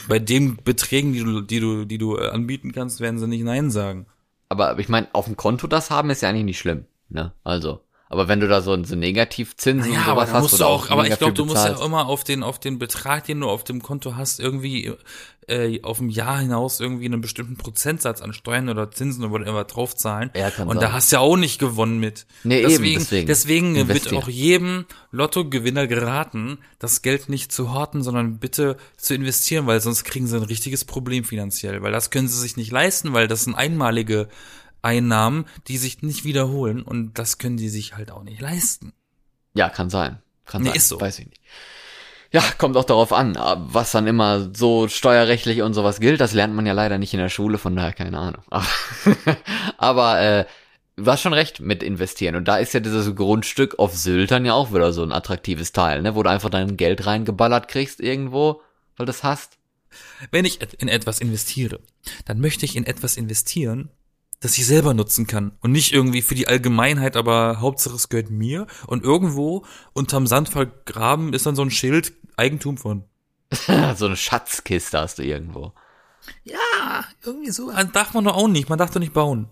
[0.09, 3.45] Bei den Beträgen, die du, die du, die du äh, anbieten kannst, werden sie nicht
[3.45, 4.07] Nein sagen.
[4.49, 7.33] Aber ich meine, auf dem Konto das haben ist ja eigentlich nicht schlimm, ne?
[7.43, 10.61] Also, aber wenn du da so, so Negativzinsen und Ja, aber sowas da hast musst
[10.61, 13.41] du auch, aber ich glaube, du musst ja immer auf den, auf den Betrag, den
[13.41, 14.93] du auf dem Konto hast, irgendwie
[15.49, 19.65] äh, auf dem Jahr hinaus irgendwie einen bestimmten Prozentsatz an Steuern oder Zinsen oder whatever
[19.65, 20.31] draufzahlen.
[20.35, 20.83] Ja, kann Und sein.
[20.83, 22.27] da hast du ja auch nicht gewonnen mit.
[22.45, 23.27] Nee, eben, deswegen, deswegen.
[23.75, 29.67] deswegen wird auch jedem Lottogewinner geraten, das Geld nicht zu horten, sondern bitte zu investieren,
[29.67, 31.83] weil sonst kriegen sie ein richtiges Problem finanziell.
[31.83, 34.29] Weil das können sie sich nicht leisten, weil das sind einmalige
[34.85, 38.93] Einnahmen, die sich nicht wiederholen und das können die sich halt auch nicht leisten.
[39.55, 40.19] Ja, kann sein.
[40.45, 40.77] Kann Nee, sein.
[40.77, 41.01] ist so.
[41.01, 41.41] Weiß ich nicht.
[42.33, 43.37] Ja, kommt auch darauf an,
[43.71, 46.21] was dann immer so steuerrechtlich und sowas gilt.
[46.21, 48.43] Das lernt man ja leider nicht in der Schule, von daher keine Ahnung.
[48.51, 48.67] Aber,
[49.79, 50.45] aber äh,
[50.97, 52.35] du hast schon recht mit investieren.
[52.35, 55.71] Und da ist ja dieses Grundstück auf Sylt dann ja auch wieder so ein attraktives
[55.71, 56.17] Teil, ne?
[56.17, 58.63] Wo du einfach dein Geld reingeballert kriegst irgendwo,
[58.97, 59.57] weil du das hast.
[60.33, 61.79] Wenn ich in etwas investiere,
[62.25, 63.91] dann möchte ich in etwas investieren,
[64.45, 68.29] das ich selber nutzen kann und nicht irgendwie für die Allgemeinheit, aber Hauptsache es gehört
[68.29, 73.05] mir und irgendwo unterm Sand vergraben ist dann so ein Schild Eigentum von.
[73.97, 75.73] so eine Schatzkiste hast du irgendwo.
[76.43, 77.71] Ja, irgendwie so.
[77.71, 79.49] Ah, Darf man doch auch nicht, man darf doch nicht bauen.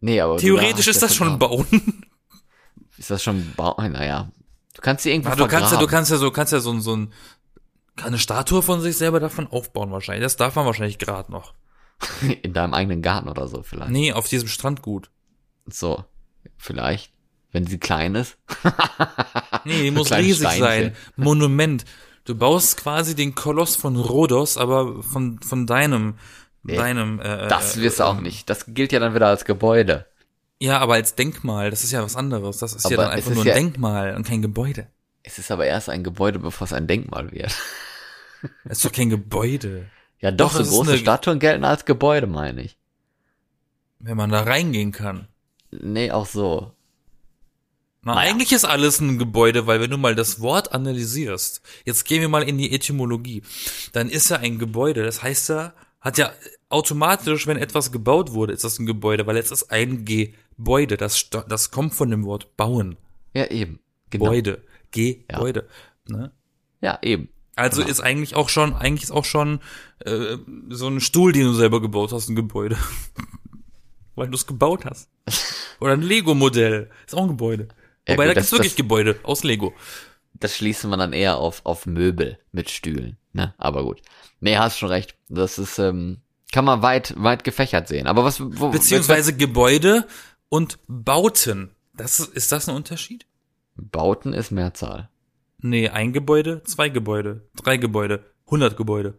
[0.00, 0.38] Nee, aber.
[0.38, 1.68] Theoretisch ist das ja schon vergraben.
[1.70, 2.04] bauen.
[2.98, 3.76] Ist das schon Bau?
[3.80, 4.32] Naja.
[4.74, 5.90] Du kannst sie irgendwo Ja, du kannst ja, du vergraben.
[5.90, 7.12] kannst ja so, kannst ja so, so ein,
[8.02, 10.24] eine Statue von sich selber davon aufbauen wahrscheinlich.
[10.24, 11.54] Das darf man wahrscheinlich gerade noch.
[12.42, 13.90] In deinem eigenen Garten oder so vielleicht.
[13.90, 15.10] Nee, auf diesem Strandgut.
[15.66, 16.04] So,
[16.56, 17.12] vielleicht.
[17.50, 18.36] Wenn sie klein ist.
[19.64, 20.60] Nee, die muss riesig Steinchen.
[20.62, 20.96] sein.
[21.16, 21.84] Monument.
[22.24, 26.14] Du baust quasi den Koloss von Rhodos, aber von, von deinem,
[26.62, 28.48] deinem, äh, Das wirst du äh, auch nicht.
[28.48, 30.06] Das gilt ja dann wieder als Gebäude.
[30.60, 32.58] Ja, aber als Denkmal, das ist ja was anderes.
[32.58, 34.86] Das ist ja Aber dann es einfach nur ein ja- Denkmal und kein Gebäude.
[35.22, 37.54] Es ist aber erst ein Gebäude, bevor es ein Denkmal wird.
[38.64, 39.86] Das ist doch kein Gebäude.
[40.20, 42.76] Ja, doch, Doch, so große eine- Statuen gelten als Gebäude, meine ich.
[44.00, 45.28] Wenn man da reingehen kann.
[45.70, 46.72] Nee, auch so.
[48.02, 48.30] Na, Naja.
[48.30, 52.28] eigentlich ist alles ein Gebäude, weil wenn du mal das Wort analysierst, jetzt gehen wir
[52.28, 53.42] mal in die Etymologie,
[53.92, 56.32] dann ist ja ein Gebäude, das heißt ja, hat ja
[56.68, 61.28] automatisch, wenn etwas gebaut wurde, ist das ein Gebäude, weil jetzt ist ein Gebäude, das,
[61.30, 62.96] das kommt von dem Wort bauen.
[63.34, 63.80] Ja, eben.
[64.10, 64.26] Genau.
[64.26, 64.62] Gebäude.
[64.92, 65.68] Gebäude.
[66.06, 66.30] Ne?
[66.80, 67.28] Ja, eben.
[67.58, 67.90] Also Genau.
[67.90, 69.60] ist eigentlich auch schon, eigentlich ist auch schon
[70.04, 70.36] äh,
[70.70, 72.76] so ein Stuhl, den du selber gebaut hast, ein Gebäude.
[74.14, 75.08] Weil du es gebaut hast.
[75.80, 76.90] Oder ein Lego-Modell.
[77.06, 77.68] Ist auch ein Gebäude.
[78.06, 79.74] Ja, Wobei, gut, da das- gibt's wirklich das- Gebäude aus Lego.
[80.34, 83.54] Das schließt man dann eher auf, auf Möbel mit Stühlen, ne?
[83.58, 84.00] Aber gut.
[84.40, 85.16] Nee, hast schon recht.
[85.28, 86.18] Das ist, ähm,
[86.52, 88.06] kann man weit, weit gefächert sehen.
[88.06, 90.06] Aber was, wo, Beziehungsweise Gebäude
[90.48, 91.70] und Bauten.
[91.94, 93.26] Das ist das ein Unterschied?
[93.76, 95.08] Bauten ist Mehrzahl.
[95.60, 99.18] Nee, ein Gebäude, zwei Gebäude, drei Gebäude, hundert Gebäude.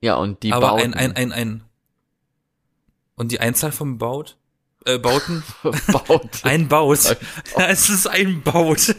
[0.00, 0.94] Ja, und die Aber Bauten.
[0.94, 1.64] ein, ein, ein, ein.
[3.14, 4.36] Und die Einzahl vom Baut?
[4.86, 5.42] Äh, Bauten?
[5.62, 6.30] Bauten.
[6.42, 6.98] Ein Baut.
[7.68, 8.94] es ist ein Baut.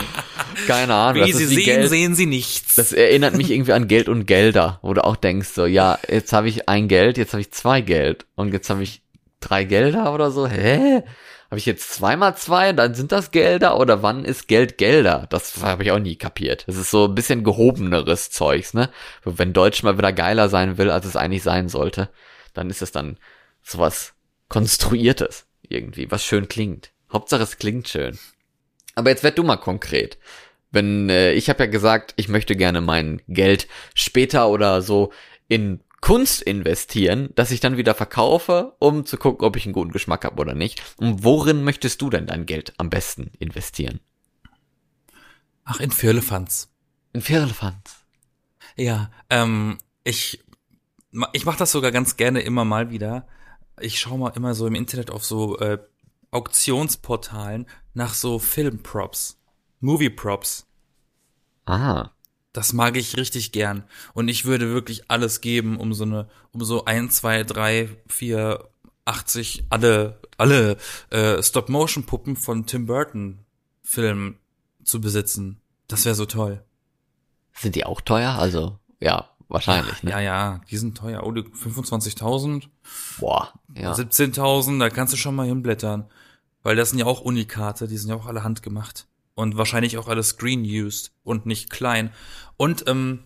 [0.66, 1.24] Keine Ahnung.
[1.26, 1.88] Wie Sie sehen, Geld.
[1.88, 2.76] sehen Sie nichts.
[2.76, 6.32] Das erinnert mich irgendwie an Geld und Gelder, wo du auch denkst so, ja, jetzt
[6.32, 9.02] habe ich ein Geld, jetzt habe ich zwei Geld und jetzt habe ich
[9.40, 10.46] drei Gelder oder so.
[10.48, 11.02] Hä?
[11.50, 15.26] Habe ich jetzt zweimal zwei, dann sind das Gelder oder wann ist Geld Gelder?
[15.30, 16.64] Das habe ich auch nie kapiert.
[16.68, 18.90] Das ist so ein bisschen gehobeneres Zeugs, ne?
[19.24, 22.10] Wenn Deutsch mal wieder geiler sein will, als es eigentlich sein sollte,
[22.52, 23.16] dann ist es dann
[23.62, 24.12] sowas
[24.48, 26.90] konstruiertes irgendwie, was schön klingt.
[27.10, 28.18] Hauptsache es klingt schön.
[28.94, 30.18] Aber jetzt werd du mal konkret.
[30.70, 35.12] Wenn äh, ich habe ja gesagt, ich möchte gerne mein Geld später oder so
[35.48, 39.92] in Kunst investieren, dass ich dann wieder verkaufe, um zu gucken, ob ich einen guten
[39.92, 40.82] Geschmack habe oder nicht.
[40.96, 44.00] Und worin möchtest du denn dein Geld am besten investieren?
[45.64, 46.72] Ach, in Firlefanz.
[47.12, 48.04] In Firlefanz.
[48.76, 50.44] Ja, ähm, ich,
[51.32, 53.26] ich mache das sogar ganz gerne immer mal wieder.
[53.80, 55.78] Ich schaue mal immer so im Internet auf so äh,
[56.30, 59.40] Auktionsportalen nach so Filmprops.
[59.80, 60.66] Movie Props.
[61.66, 62.10] Ah.
[62.52, 63.84] Das mag ich richtig gern.
[64.14, 68.68] Und ich würde wirklich alles geben, um so eine, um so ein, zwei, drei, vier,
[69.04, 70.76] 80, alle, alle
[71.10, 73.40] äh, Stop-Motion-Puppen von Tim Burton
[73.82, 74.38] Filmen
[74.84, 75.60] zu besitzen.
[75.86, 76.62] Das wäre so toll.
[77.54, 78.32] Sind die auch teuer?
[78.32, 80.10] Also, ja, wahrscheinlich, ne?
[80.10, 81.24] Ja, ja, die sind teuer.
[81.24, 82.68] Oh, die 25.000,
[83.18, 83.92] Boah, ja.
[83.92, 86.06] 17.000, da kannst du schon mal hinblättern.
[86.62, 89.06] Weil das sind ja auch Unikate, die sind ja auch alle handgemacht.
[89.38, 92.12] Und wahrscheinlich auch alle screen-used und nicht klein.
[92.56, 93.20] Und, ähm,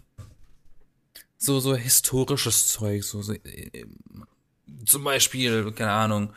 [1.39, 3.87] so, so historisches Zeug, so, so äh,
[4.85, 6.35] zum Beispiel, keine Ahnung,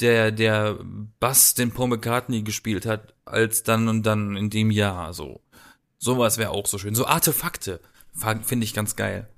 [0.00, 0.76] der, der
[1.20, 5.40] Bass, den Paul McCartney gespielt hat, als dann und dann in dem Jahr, so.
[5.98, 6.96] Sowas wäre auch so schön.
[6.96, 7.80] So Artefakte
[8.42, 9.28] finde ich ganz geil.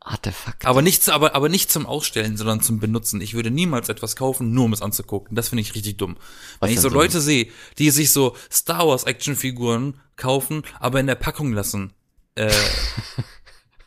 [0.00, 0.64] Artefakt.
[0.64, 3.20] Aber nicht, aber, aber nicht zum Ausstellen, sondern zum Benutzen.
[3.20, 5.34] Ich würde niemals etwas kaufen, nur um es anzugucken.
[5.34, 6.16] Das finde ich richtig dumm.
[6.60, 6.88] Wenn Was ich so?
[6.88, 11.92] Leute sehe, die sich so Star Wars Actionfiguren kaufen, aber in der Packung lassen.
[12.36, 12.52] Äh,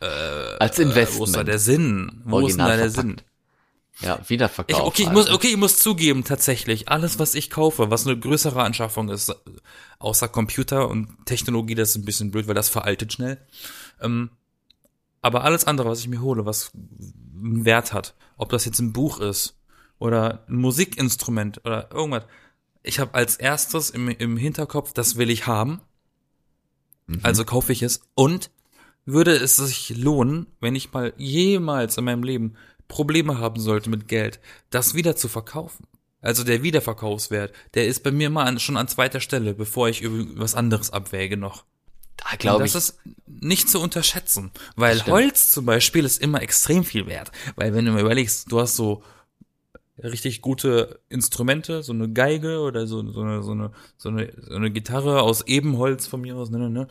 [0.58, 1.18] Als äh, Investment.
[1.18, 2.22] wo ist da der Sinn?
[2.24, 3.18] Wo ist denn da Original der verpackt.
[3.18, 3.26] Sinn?
[4.00, 4.78] ja, Wiederverkauf.
[4.78, 5.20] Ich, okay, ich also.
[5.20, 9.28] muss, okay, ich muss zugeben, tatsächlich, alles, was ich kaufe, was eine größere Anschaffung ist,
[9.28, 9.34] äh,
[9.98, 13.38] außer Computer und Technologie, das ist ein bisschen blöd, weil das veraltet schnell.
[14.00, 14.30] Ähm,
[15.22, 18.92] aber alles andere, was ich mir hole, was einen Wert hat, ob das jetzt ein
[18.92, 19.58] Buch ist
[19.98, 22.24] oder ein Musikinstrument oder irgendwas,
[22.82, 25.80] ich habe als erstes im, im Hinterkopf, das will ich haben,
[27.22, 28.50] also kaufe ich es und
[29.04, 32.54] würde es sich lohnen, wenn ich mal jemals in meinem Leben
[32.88, 35.86] Probleme haben sollte mit Geld, das wieder zu verkaufen.
[36.20, 40.02] Also der Wiederverkaufswert, der ist bei mir immer an, schon an zweiter Stelle, bevor ich
[40.02, 41.64] über was anderes abwäge noch.
[42.30, 42.76] Da glaube das ich.
[42.76, 45.10] ist nicht zu unterschätzen, weil Stimmt.
[45.10, 47.32] Holz zum Beispiel ist immer extrem viel wert.
[47.56, 49.02] Weil wenn du mal überlegst, du hast so
[50.02, 54.54] richtig gute Instrumente, so eine Geige oder so, so, eine, so, eine, so, eine, so
[54.54, 56.88] eine Gitarre aus Ebenholz von mir aus, ne, ne, ne.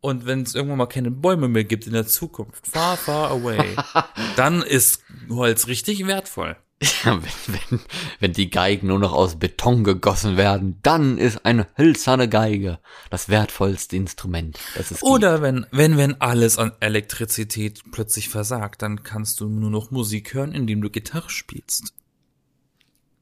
[0.00, 3.76] Und wenn es irgendwann mal keine Bäume mehr gibt in der Zukunft, far, far away,
[4.36, 6.56] dann ist Holz richtig wertvoll.
[6.82, 7.80] Ja, wenn, wenn,
[8.18, 13.28] wenn die Geigen nur noch aus Beton gegossen werden, dann ist eine hölzerne Geige das
[13.28, 15.02] wertvollste Instrument, das es gibt.
[15.04, 20.34] Oder wenn, wenn, wenn alles an Elektrizität plötzlich versagt, dann kannst du nur noch Musik
[20.34, 21.94] hören, indem du Gitarre spielst.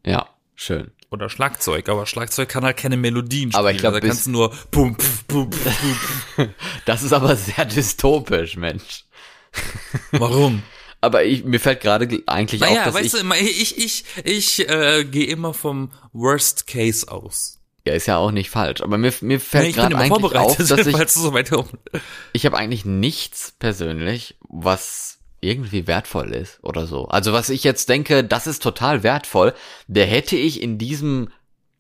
[0.07, 0.93] Ja, schön.
[1.11, 3.59] Oder Schlagzeug, aber Schlagzeug kann halt keine Melodien spielen.
[3.59, 4.97] Aber ich glaub, da kannst du nur pum,
[5.27, 6.55] pum, pf, pum.
[6.87, 9.05] Das ist aber sehr dystopisch, Mensch.
[10.13, 10.63] Warum?
[11.01, 13.79] Aber ich, mir fällt gerade ge- eigentlich Naja, auf, dass weißt ich, du, immer, ich,
[13.79, 17.59] ich, ich äh, gehe immer vom Worst Case aus.
[17.87, 20.71] ja, ist ja auch nicht falsch, aber mir, mir fällt bin gerade eigentlich auf, dass
[20.87, 21.51] ich, so weit
[22.35, 27.07] ich habe eigentlich nichts persönlich, was irgendwie wertvoll ist oder so.
[27.09, 29.55] Also was ich jetzt denke, das ist total wertvoll,
[29.87, 31.31] der hätte ich in diesem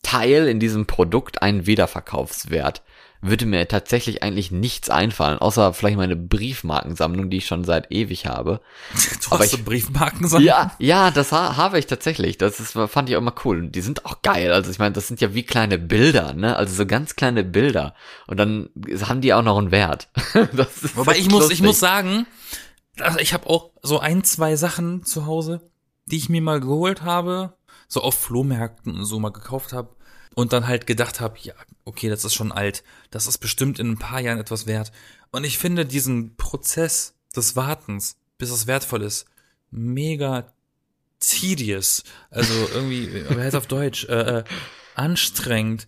[0.02, 2.80] Teil, in diesem Produkt einen Wiederverkaufswert.
[3.22, 8.24] Würde mir tatsächlich eigentlich nichts einfallen, außer vielleicht meine Briefmarkensammlung, die ich schon seit ewig
[8.26, 8.60] habe.
[9.22, 10.44] Du Aber hast ich- Briefmarken sagen?
[10.44, 12.38] Ja, ja, das ha habe ich tatsächlich.
[12.38, 13.58] Das ist, fand ich auch immer cool.
[13.58, 14.52] Und die sind auch geil.
[14.52, 16.56] Also ich meine, das sind ja wie kleine Bilder, ne?
[16.56, 17.94] Also so ganz kleine Bilder.
[18.26, 18.70] Und dann
[19.02, 20.08] haben die auch noch einen Wert.
[20.54, 22.26] das ist Wobei ich muss, ich muss sagen,
[23.00, 25.60] also ich habe auch so ein, zwei Sachen zu Hause,
[26.06, 27.52] die ich mir mal geholt habe,
[27.86, 29.94] so auf Flohmärkten und so mal gekauft habe
[30.34, 31.54] und dann halt gedacht habe, ja,
[31.90, 34.92] okay, das ist schon alt, das ist bestimmt in ein paar Jahren etwas wert.
[35.32, 39.26] Und ich finde diesen Prozess des Wartens, bis es wertvoll ist,
[39.70, 40.52] mega
[41.18, 42.04] tedious.
[42.30, 44.44] Also irgendwie, wer heißt auf Deutsch, äh, äh,
[44.94, 45.86] anstrengend.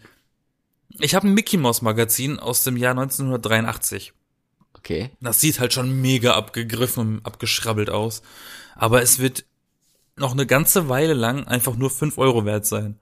[0.99, 4.13] Ich habe ein Mickey Mouse Magazin aus dem Jahr 1983.
[4.75, 5.11] Okay.
[5.21, 8.23] Das sieht halt schon mega abgegriffen und abgeschrabbelt aus.
[8.75, 9.45] Aber es wird
[10.17, 12.99] noch eine ganze Weile lang einfach nur 5 Euro wert sein.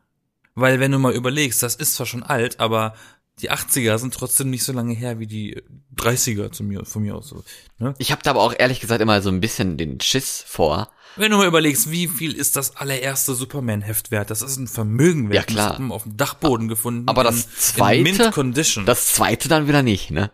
[0.55, 2.95] Weil wenn du mal überlegst, das ist zwar schon alt, aber
[3.41, 5.63] die 80er sind trotzdem nicht so lange her wie die
[5.97, 7.29] 30er zu mir, von mir aus.
[7.29, 7.43] So,
[7.79, 7.95] ne?
[7.99, 10.91] Ich habe da aber auch ehrlich gesagt immer so ein bisschen den Schiss vor.
[11.17, 14.31] Wenn du mal überlegst, wie viel ist das allererste Superman-Heft wert?
[14.31, 15.51] Das ist ein Vermögen wert.
[15.51, 15.79] Ja, klar.
[15.79, 17.09] Das auf dem Dachboden gefunden.
[17.09, 18.87] Aber das in, In zweite- Mint Condition.
[18.87, 20.31] Das zweite dann wieder nicht, ne?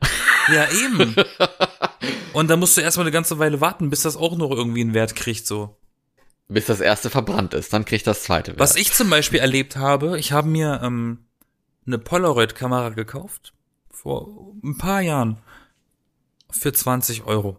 [0.53, 1.15] ja, eben.
[2.33, 4.93] Und da musst du erstmal eine ganze Weile warten, bis das auch noch irgendwie einen
[4.95, 5.77] Wert kriegt, so.
[6.49, 8.61] Bis das erste verbrannt ist, dann kriegt das zweite Wert.
[8.61, 11.27] Was ich zum Beispiel erlebt habe, ich habe mir ähm,
[11.87, 13.53] eine Polaroid-Kamera gekauft
[13.91, 15.39] vor ein paar Jahren
[16.51, 17.59] für 20 Euro.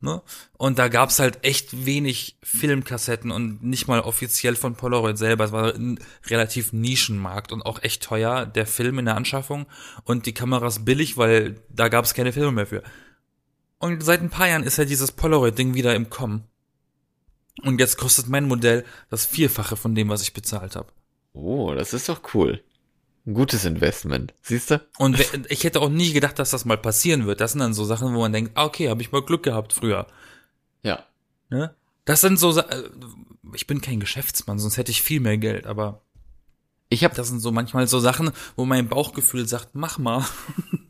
[0.00, 0.22] Ne?
[0.56, 5.44] Und da gab's halt echt wenig Filmkassetten und nicht mal offiziell von Polaroid selber.
[5.44, 9.66] Es war ein relativ Nischenmarkt und auch echt teuer, der Film in der Anschaffung
[10.04, 12.84] und die Kameras billig, weil da gab's keine Filme mehr für.
[13.78, 16.44] Und seit ein paar Jahren ist ja dieses Polaroid-Ding wieder im Kommen.
[17.62, 20.92] Und jetzt kostet mein Modell das Vierfache von dem, was ich bezahlt habe.
[21.32, 22.62] oh, das ist doch cool.
[23.26, 24.32] Ein gutes Investment.
[24.40, 24.80] Siehst du?
[24.96, 25.18] Und
[25.50, 27.40] ich hätte auch nie gedacht, dass das mal passieren wird.
[27.40, 29.74] Das sind dann so Sachen, wo man denkt, ah, okay, habe ich mal Glück gehabt
[29.74, 30.06] früher.
[30.82, 31.04] Ja.
[31.50, 31.74] Ne?
[32.06, 32.84] Das sind so, äh,
[33.54, 36.00] ich bin kein Geschäftsmann, sonst hätte ich viel mehr Geld, aber
[36.88, 40.24] Ich habe das sind so manchmal so Sachen, wo mein Bauchgefühl sagt, mach mal.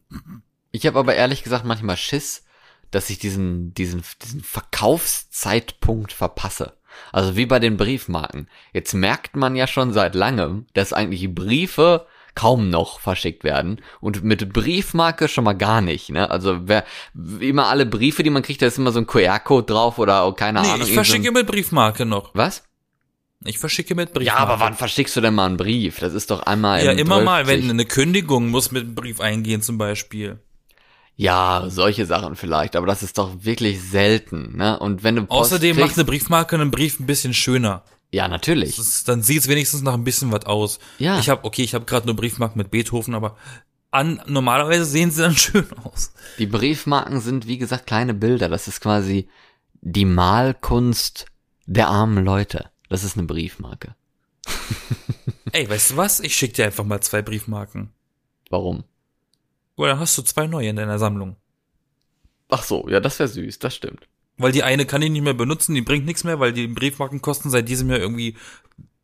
[0.71, 2.45] ich hab aber ehrlich gesagt manchmal Schiss,
[2.91, 6.75] dass ich diesen, diesen, diesen Verkaufszeitpunkt verpasse.
[7.13, 8.49] Also wie bei den Briefmarken.
[8.73, 14.23] Jetzt merkt man ja schon seit langem, dass eigentlich Briefe kaum noch verschickt werden und
[14.23, 16.31] mit Briefmarke schon mal gar nicht, ne?
[16.31, 16.85] Also wer
[17.41, 20.33] immer alle Briefe, die man kriegt, da ist immer so ein QR-Code drauf oder oh,
[20.33, 20.83] keine Nee, Ahnung.
[20.83, 22.31] ich irgend so verschicke ein, mit Briefmarke noch.
[22.35, 22.63] was?
[23.45, 24.41] Ich verschicke mit Ja, Briefmarke.
[24.43, 25.99] aber wann verschickst du denn mal einen Brief?
[26.01, 27.63] Das ist doch einmal Ja, im immer mal, 12.
[27.63, 30.39] wenn eine Kündigung muss mit einem Brief eingehen zum Beispiel.
[31.21, 34.79] Ja, solche Sachen vielleicht, aber das ist doch wirklich selten, ne?
[34.79, 37.83] Und wenn du Post Außerdem kriegst, macht eine Briefmarke einen Brief ein bisschen schöner.
[38.13, 38.79] ja natürlich.
[38.79, 40.79] Ist, dann sieht es wenigstens nach ein bisschen was aus.
[40.99, 41.19] Ja.
[41.19, 43.37] Ich habe, okay, ich habe gerade nur Briefmarken mit Beethoven, aber
[43.91, 46.13] an, normalerweise sehen sie dann schön aus.
[46.39, 48.49] Die Briefmarken sind wie gesagt kleine Bilder.
[48.49, 49.29] Das ist quasi
[49.81, 51.27] die Malkunst
[51.67, 52.71] der armen Leute.
[52.89, 53.97] Das ist eine Briefmarke.
[55.53, 56.21] Ey, weißt du was?
[56.21, 57.91] Ich schick dir einfach mal zwei Briefmarken.
[58.51, 58.85] Warum?
[59.79, 61.37] Oder dann hast du zwei neue in deiner Sammlung.
[62.49, 64.09] Ach so, ja, das wäre süß, das stimmt.
[64.37, 67.23] Weil die eine kann ich nicht mehr benutzen, die bringt nichts mehr, weil die Briefmarken
[67.23, 68.37] kosten seit diesem Jahr irgendwie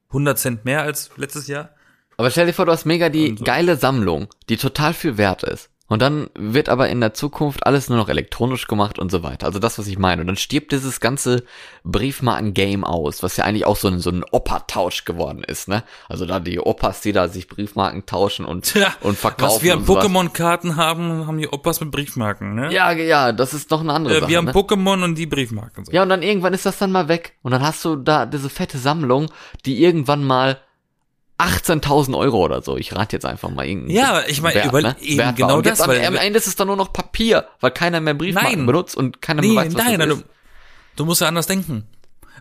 [0.09, 1.71] 100 Cent mehr als letztes Jahr.
[2.17, 3.45] Aber stell dir vor, du hast mega die so.
[3.45, 5.71] geile Sammlung, die total viel wert ist.
[5.87, 9.47] Und dann wird aber in der Zukunft alles nur noch elektronisch gemacht und so weiter.
[9.47, 10.23] Also das, was ich meine.
[10.23, 11.45] Und dann stirbt dieses ganze
[11.85, 15.83] Briefmarken-Game aus, was ja eigentlich auch so ein, so ein Opa-Tausch geworden ist, ne?
[16.09, 19.57] Also da die Opas, die da sich Briefmarken tauschen und, Tja, und verkaufen.
[19.57, 19.85] Was wir an.
[19.85, 22.73] Pokémon-Karten haben, haben die Opas mit Briefmarken, ne?
[22.73, 24.31] Ja, ja, das ist noch eine andere Äh, Sache.
[24.31, 24.53] wir haben ne?
[24.53, 25.85] Pokémon und die Briefmarken.
[25.85, 25.93] So.
[25.93, 27.35] Ja, und dann irgendwann ist das dann mal weg.
[27.43, 29.31] Und dann hast du da diese fette Sammlung,
[29.67, 30.59] die irgendwann mal
[31.39, 32.77] 18.000 Euro oder so.
[32.77, 33.97] Ich rate jetzt einfach mal irgendeinen.
[33.97, 34.97] Ja, ich meine, über, ne?
[35.01, 37.73] eben Wert genau das, am, weil am Ende ist es dann nur noch Papier, weil
[37.73, 38.67] keiner mehr Briefmarken Nein.
[38.67, 40.25] benutzt und keiner nee, mehr weiß, was nein, das du, ist.
[40.97, 41.89] du musst ja anders denken.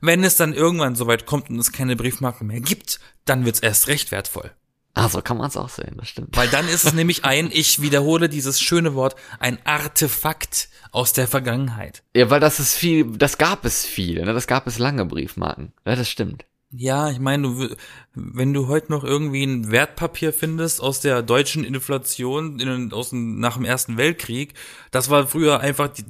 [0.02, 3.60] Wenn es dann irgendwann so weit kommt und es keine Briefmarken mehr gibt, dann wird's
[3.60, 4.52] erst recht wertvoll.
[4.96, 6.38] Ah, so kann man es auch sehen, das stimmt.
[6.38, 11.28] Weil dann ist es nämlich ein, ich wiederhole dieses schöne Wort, ein Artefakt aus der
[11.28, 12.04] Vergangenheit.
[12.16, 14.34] Ja, weil das ist viel, das gab es viel, ne?
[14.34, 15.74] Das gab es lange Briefmarken.
[15.86, 16.46] Ja, das stimmt.
[16.76, 17.76] Ja, ich meine, du,
[18.16, 23.40] wenn du heute noch irgendwie ein Wertpapier findest aus der deutschen Inflation in, aus dem,
[23.40, 24.56] nach dem Ersten Weltkrieg,
[24.90, 26.04] das war früher einfach, die,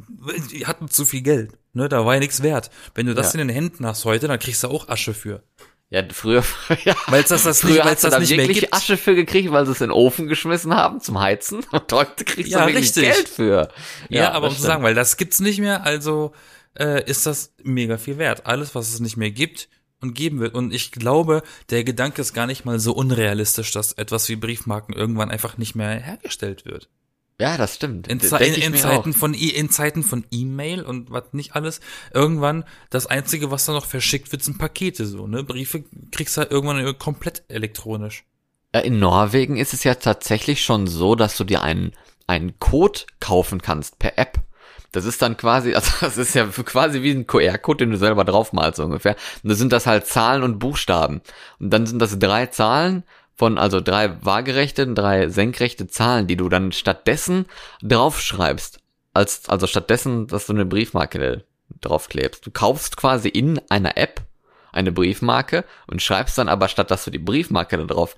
[0.52, 1.52] die hatten zu viel Geld.
[1.74, 2.70] Ne, da war ja nichts wert.
[2.96, 3.42] Wenn du das Ja.
[3.42, 5.44] in den Händen hast heute, dann kriegst du auch Asche für.
[5.90, 6.44] Ja, früher,
[6.86, 6.96] ja.
[7.08, 8.74] Weil's das- das früher nicht- hast du das da nicht mehr wirklich gibt.
[8.74, 11.60] Asche für gekriegt, weil sie es in den Ofen geschmissen haben zum Heizen.
[11.72, 13.04] Und heute kriegst Ja, du wirklich richtig.
[13.04, 13.68] Geld für.
[14.10, 16.32] Ja, aber um zu sagen, weil das gibt's nicht mehr, also
[16.80, 18.46] äh, ist das mega viel wert.
[18.46, 19.68] Alles, was es nicht mehr gibt
[20.04, 20.54] und geben wird.
[20.54, 21.42] Und ich glaube,
[21.72, 25.74] der Gedanke ist gar nicht mal so unrealistisch, dass etwas wie Briefmarken irgendwann einfach nicht
[25.76, 26.90] mehr hergestellt wird.
[27.42, 28.08] Ja, das stimmt.
[28.08, 29.18] In, Ze in, in Zeiten auch.
[29.18, 31.80] von E- in Zeiten von E-Mail und was nicht alles.
[32.14, 35.26] Irgendwann das einzige, was da noch verschickt wird, sind Pakete so.
[35.26, 38.24] Ne, Briefe kriegst du halt irgendwann komplett elektronisch.
[38.74, 41.92] Ja, in Norwegen ist es ja tatsächlich schon so, dass du dir einen,
[42.28, 44.40] einen Code kaufen kannst per App.
[44.94, 48.24] Das ist dann quasi, also das ist ja quasi wie ein QR-Code, den du selber
[48.24, 49.18] draufmalst so ungefähr.
[49.44, 51.22] Und da sind das halt Zahlen und Buchstaben.
[51.60, 53.04] Und dann sind das drei Zahlen
[53.36, 57.48] von, also drei waagerechte, drei senkrechte Zahlen, die du dann stattdessen
[57.82, 58.80] draufschreibst.
[59.14, 61.44] Als, also stattdessen, dass du eine Briefmarke
[61.82, 62.46] draufklebst.
[62.46, 64.22] Du kaufst quasi in einer App
[64.72, 68.16] eine Briefmarke und schreibst dann aber statt, dass du die Briefmarke da drauf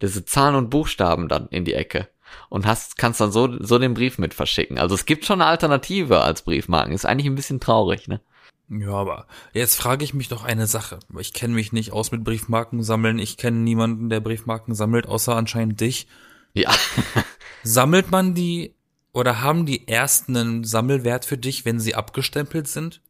[0.00, 2.08] diese Zahlen und Buchstaben dann in die Ecke
[2.48, 4.78] und hast, kannst dann so, so den Brief mit verschicken.
[4.78, 6.92] Also es gibt schon eine Alternative als Briefmarken.
[6.92, 8.20] Ist eigentlich ein bisschen traurig, ne?
[8.68, 10.98] Ja, aber jetzt frage ich mich doch eine Sache.
[11.18, 13.18] Ich kenne mich nicht aus mit Briefmarken sammeln.
[13.18, 16.06] Ich kenne niemanden, der Briefmarken sammelt, außer anscheinend dich.
[16.54, 16.70] Ja.
[17.62, 18.74] Sammelt man die
[19.12, 23.02] oder haben die ersten einen Sammelwert für dich, wenn sie abgestempelt sind?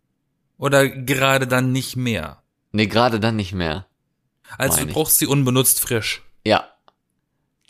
[0.59, 2.43] Oder gerade dann nicht mehr?
[2.73, 3.87] nee, gerade dann nicht mehr.
[4.59, 6.23] Also du brauchst sie unbenutzt frisch.
[6.45, 6.72] Ja.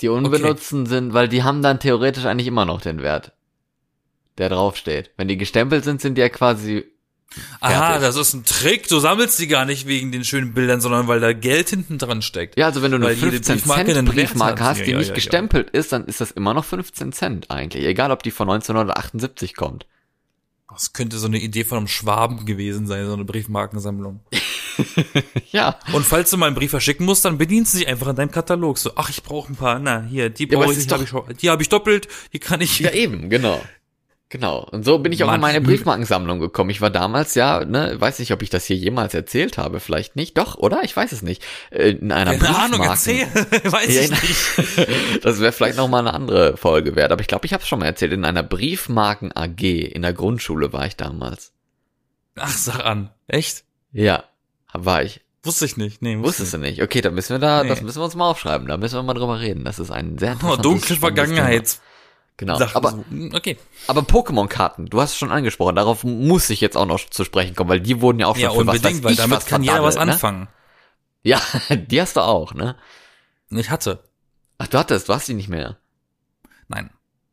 [0.01, 3.32] Die unbenutzten sind, weil die haben dann theoretisch eigentlich immer noch den Wert,
[4.38, 5.11] der draufsteht.
[5.16, 6.84] Wenn die gestempelt sind, sind die ja quasi
[7.61, 8.03] Aha, Fertig.
[8.03, 8.88] das ist ein Trick.
[8.88, 12.22] Du sammelst die gar nicht wegen den schönen Bildern, sondern weil da Geld hinten dran
[12.22, 12.59] steckt.
[12.59, 15.09] Ja, also wenn du eine Weil jede 15 Briefmarke Cent Briefmarke hast, die ja, nicht
[15.09, 15.14] ja.
[15.14, 17.84] gestempelt ist, dann ist das immer noch 15 Cent eigentlich.
[17.84, 19.86] Egal, ob die von 1978 kommt.
[20.70, 24.20] Das könnte so eine Idee von einem Schwaben gewesen sein, so eine Briefmarkensammlung.
[25.53, 25.79] Ja.
[25.93, 28.31] Und falls du mal einen Brief verschicken musst, dann bedienst du dich einfach in deinem
[28.31, 28.79] Katalog.
[28.79, 29.79] So, ach, ich brauche ein paar.
[29.79, 32.79] Na, hier, die brauche ich, die habe ich, die hab ich doppelt, die kann ich.
[32.81, 33.61] Ja, eben, genau.
[34.31, 34.61] Genau.
[34.70, 35.35] Und so bin ich auch Mann.
[35.35, 36.70] in meine Briefmarkensammlung gekommen.
[36.70, 40.16] Ich war damals ja, ne, weiß nicht, ob ich das hier jemals erzählt habe, vielleicht
[40.16, 40.39] nicht.
[40.39, 40.81] Doch, oder?
[40.85, 41.43] Ich weiß es nicht.
[41.70, 43.18] Äh, In einer Keine Ahnung, Briefmarken.
[43.18, 43.27] erzähl.
[43.70, 44.89] Weiß Ja, ich nicht.
[45.25, 47.68] das wäre vielleicht noch mal eine andere Folge wert, aber ich glaube, ich habe es
[47.68, 48.14] schon mal erzählt.
[48.14, 51.53] In einer Briefmarken AG in der Grundschule war ich damals.
[52.37, 53.11] Ach, sag an.
[53.27, 53.64] Echt?
[53.93, 54.25] Ja,
[54.73, 55.20] war ich.
[55.45, 56.03] Wusste ich nicht.
[56.03, 56.83] Nee, Wusstest du nicht?
[56.83, 57.68] Okay, dann müssen wir da, Nee.
[57.68, 58.68] das müssen wir uns mal aufschreiben.
[58.68, 59.64] Da müssen wir mal drüber reden.
[59.64, 61.79] Das ist ein sehr Oh, interessantes, dunkle spannendes Vergangenheit.
[62.37, 62.59] Genau.
[62.59, 63.05] Sachen Aber so.
[63.11, 63.59] Hm, Okay.
[63.89, 67.55] Aber Pokémon-Karten, du hast es schon angesprochen, darauf muss ich jetzt auch noch zu sprechen
[67.57, 69.47] kommen, weil die wurden ja auch schon Ja, für was unbedingt, weil ich damit was
[69.47, 70.01] kann jeder was ne?
[70.03, 70.49] anfangen.
[71.25, 72.77] Ja, die hast du auch, ne?
[73.51, 74.03] Ich hatte.
[74.59, 75.77] Ach, du hattest, du hast die nicht mehr.
[76.68, 76.91] Nein.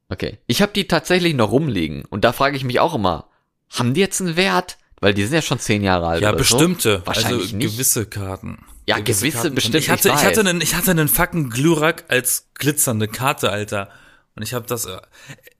[0.09, 0.39] Okay.
[0.47, 3.29] Ich habe die tatsächlich noch rumliegen und da frage ich mich auch immer,
[3.69, 4.77] haben die jetzt einen Wert?
[4.99, 6.21] Weil die sind ja schon zehn Jahre alt.
[6.21, 6.57] Ja, oder so.
[6.57, 7.01] bestimmte.
[7.05, 7.73] Wahrscheinlich also nicht.
[7.73, 8.59] gewisse Karten.
[8.85, 9.47] Ja, gewisse Karten.
[9.49, 13.07] Und bestimmt, Ich hatte, ich ich, hatte einen, ich hatte einen fucking Glurak als glitzernde
[13.07, 13.89] Karte, Alter.
[14.35, 14.85] Und ich habe das.
[14.85, 14.99] Äh,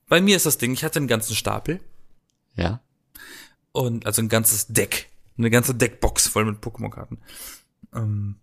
[0.08, 1.80] bei mir ist das Ding, ich hatte einen ganzen Stapel
[2.56, 2.82] Ja.
[3.72, 7.20] und also ein ganzes Deck, eine ganze Deckbox voll mit Pokémon-Karten.
[7.94, 8.36] Ähm,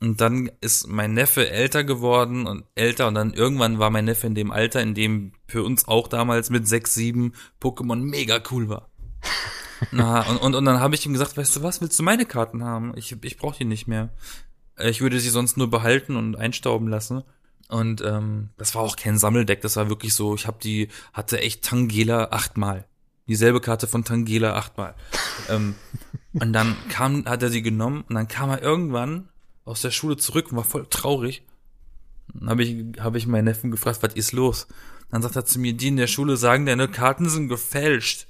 [0.00, 4.26] und dann ist mein Neffe älter geworden und älter und dann irgendwann war mein Neffe
[4.26, 7.32] in dem Alter, in dem für uns auch damals mit sechs, sieben
[7.62, 8.90] Pokémon mega cool war.
[9.92, 12.26] Na, und, und, und dann habe ich ihm gesagt, weißt du was, willst du meine
[12.26, 12.92] Karten haben?
[12.96, 14.10] Ich, ich brauche die nicht mehr.
[14.78, 17.22] Ich würde sie sonst nur behalten und einstauben lassen.
[17.68, 21.40] Und ähm, das war auch kein Sammeldeck, das war wirklich so, ich habe die, hatte
[21.40, 22.84] echt Tangela achtmal.
[23.26, 24.94] Dieselbe Karte von Tangela achtmal.
[25.48, 25.74] ähm,
[26.34, 29.28] und dann kam, hat er sie genommen und dann kam er irgendwann
[29.64, 31.42] aus der Schule zurück und war voll traurig.
[32.34, 34.66] Dann habe ich, hab ich meinen Neffen gefragt, was ist los?
[35.10, 38.26] Dann sagt er zu mir, die in der Schule sagen, deine Karten sind gefälscht.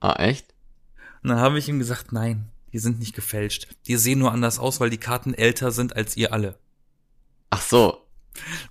[0.00, 0.54] Ah, echt?
[1.22, 3.68] Und dann habe ich ihm gesagt, nein, die sind nicht gefälscht.
[3.86, 6.58] Die sehen nur anders aus, weil die Karten älter sind als ihr alle.
[7.50, 7.98] Ach so.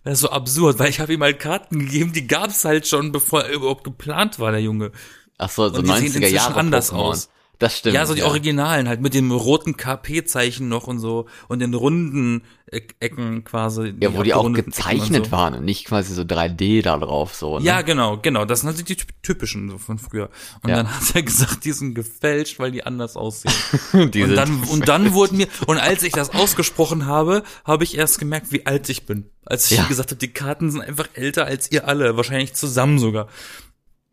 [0.04, 3.12] Das ist so absurd, weil ich habe ihm halt Karten gegeben, die gab's halt schon,
[3.12, 4.92] bevor er überhaupt geplant war, der Junge.
[5.38, 6.96] Ach so, so Und die sehen 90er inzwischen Jahre anders Pokémon.
[6.96, 7.30] aus.
[7.60, 7.94] Das stimmt.
[7.96, 12.44] ja, so die Originalen halt mit dem roten KP-Zeichen noch und so und den runden
[12.72, 13.94] Eck- Ecken quasi.
[14.00, 15.32] Ja, wo die auch Ecken und gezeichnet so.
[15.34, 17.66] waren und nicht quasi so 3D da drauf, so, ne?
[17.66, 18.46] Ja, genau, genau.
[18.46, 20.30] Das sind halt die typ- typischen so von früher.
[20.64, 20.78] Und Ja.
[20.78, 23.54] dann hat er gesagt, die sind gefälscht, weil die anders aussehen.
[24.14, 27.98] die Und dann, und dann wurden mir, und als ich das ausgesprochen habe, habe ich
[27.98, 29.30] erst gemerkt, wie alt ich bin.
[29.46, 29.84] Als ich Ja.
[29.86, 33.28] gesagt habe, die Karten sind einfach älter als ihr alle, wahrscheinlich zusammen sogar.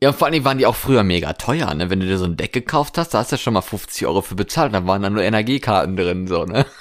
[0.03, 1.89] Ja, vor allen Dingen waren die auch früher mega teuer, ne?
[1.91, 4.07] Wenn du dir so ein Deck gekauft hast, da hast du ja schon mal 50
[4.07, 6.67] Euro für bezahlt, dann waren da nur Energiekarten drin, so, ne?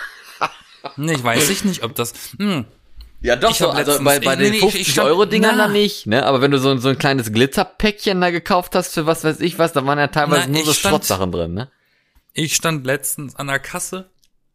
[0.98, 2.66] Nee, ich weiß ich nicht, ob das, hm,
[3.22, 5.58] Ja, doch, so, also bei, bei nee, den nee, ich- 50 ich stand- Euro Dingern
[5.58, 5.64] na.
[5.64, 6.26] dann nicht, ne?
[6.26, 9.58] Aber wenn du so, so ein kleines Glitzerpäckchen da gekauft hast für was weiß ich
[9.58, 11.72] was, da waren ja teilweise Na, nur so stand- Schrottsachen drin, ne?
[12.34, 14.10] ich stand letztens an der Kasse,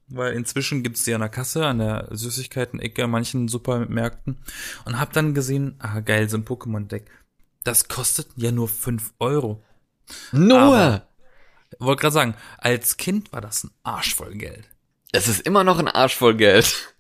[0.07, 4.37] weil inzwischen gibt's die an der Kasse, an der Süßigkeiten-Ecke in manchen Supermärkten
[4.85, 7.07] und hab dann gesehen, ah geil, so ein Pokémon-Deck.
[7.65, 9.63] Das kostet ja nur fünf Euro.
[10.33, 11.03] Nur!
[11.79, 14.69] Wollte gerade sagen, als Kind war das ein Arsch voll Geld.
[15.13, 16.95] es ist immer noch ein Arsch voll Geld.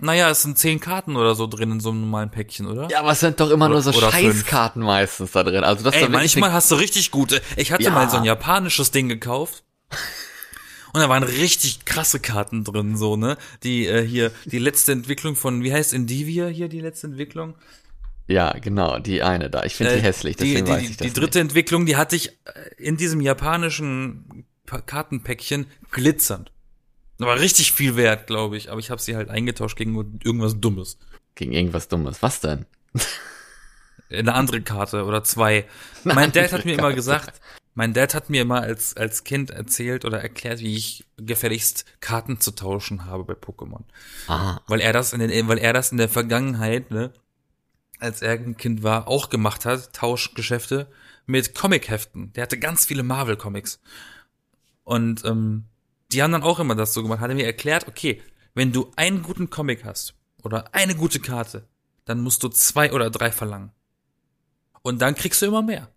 [0.00, 2.88] Naja, es sind zehn Karten oder so drin in so einem normalen Päckchen, oder?
[2.88, 4.36] Ja, aber es sind doch immer nur so Oder fünf.
[4.36, 5.64] Scheißkarten meistens da drin.
[5.64, 7.42] Also das Ey, manchmal hast du richtig gute.
[7.56, 7.90] Ich hatte Ja.
[7.90, 9.64] mal so ein japanisches Ding gekauft.
[10.92, 13.36] Und da waren richtig krasse Karten drin, so, ne?
[13.62, 17.54] Die äh, hier, die letzte Entwicklung von, wie heißt Indivia hier, die letzte Entwicklung?
[18.28, 19.64] Ja, genau, die eine da.
[19.64, 21.86] Ich finde die Äh, hässlich, die, deswegen die, weiß die, ich das die dritte Entwicklung,
[21.86, 26.52] die hatte ich äh, in diesem japanischen Pa- Kartenpäckchen glitzernd.
[27.18, 30.98] War richtig viel wert, glaube ich, aber ich habe sie halt eingetauscht gegen irgendwas Dummes.
[30.98, 31.08] nicht.
[31.34, 32.22] Gegen irgendwas Dummes.
[32.22, 32.66] Was denn?
[34.10, 35.64] eine andere Karte oder zwei.
[36.04, 36.94] Eine mein Dad hat mir immer Karte.
[36.96, 37.40] gesagt,
[37.74, 42.40] mein Dad hat mir immer als, als Kind erzählt oder erklärt, wie ich gefälligst Karten
[42.40, 43.84] zu tauschen habe bei Pokémon.
[44.26, 47.12] Ah, Weil er das in den, weil er das in der Vergangenheit, ne,
[47.98, 50.90] als er ein Kind war, auch gemacht hat, Tauschgeschäfte
[51.26, 52.32] mit Comicheften.
[52.32, 53.80] Der hatte ganz viele Marvel-Comics.
[54.84, 55.64] Und ähm,
[56.12, 57.20] die haben dann auch immer das so gemacht.
[57.20, 58.22] Hat er mir erklärt, okay,
[58.54, 61.68] wenn du einen guten Comic hast oder eine gute Karte,
[62.04, 63.70] dann musst du zwei oder drei verlangen.
[64.82, 65.90] Und dann kriegst du immer mehr.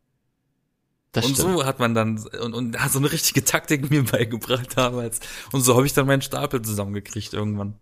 [1.14, 1.54] das und stimmt.
[1.54, 5.22] so hat man dann und, und hat so eine richtige Taktik mir beigebracht damals.
[5.54, 7.80] Und so habe ich dann meinen Stapel zusammengekriegt irgendwann.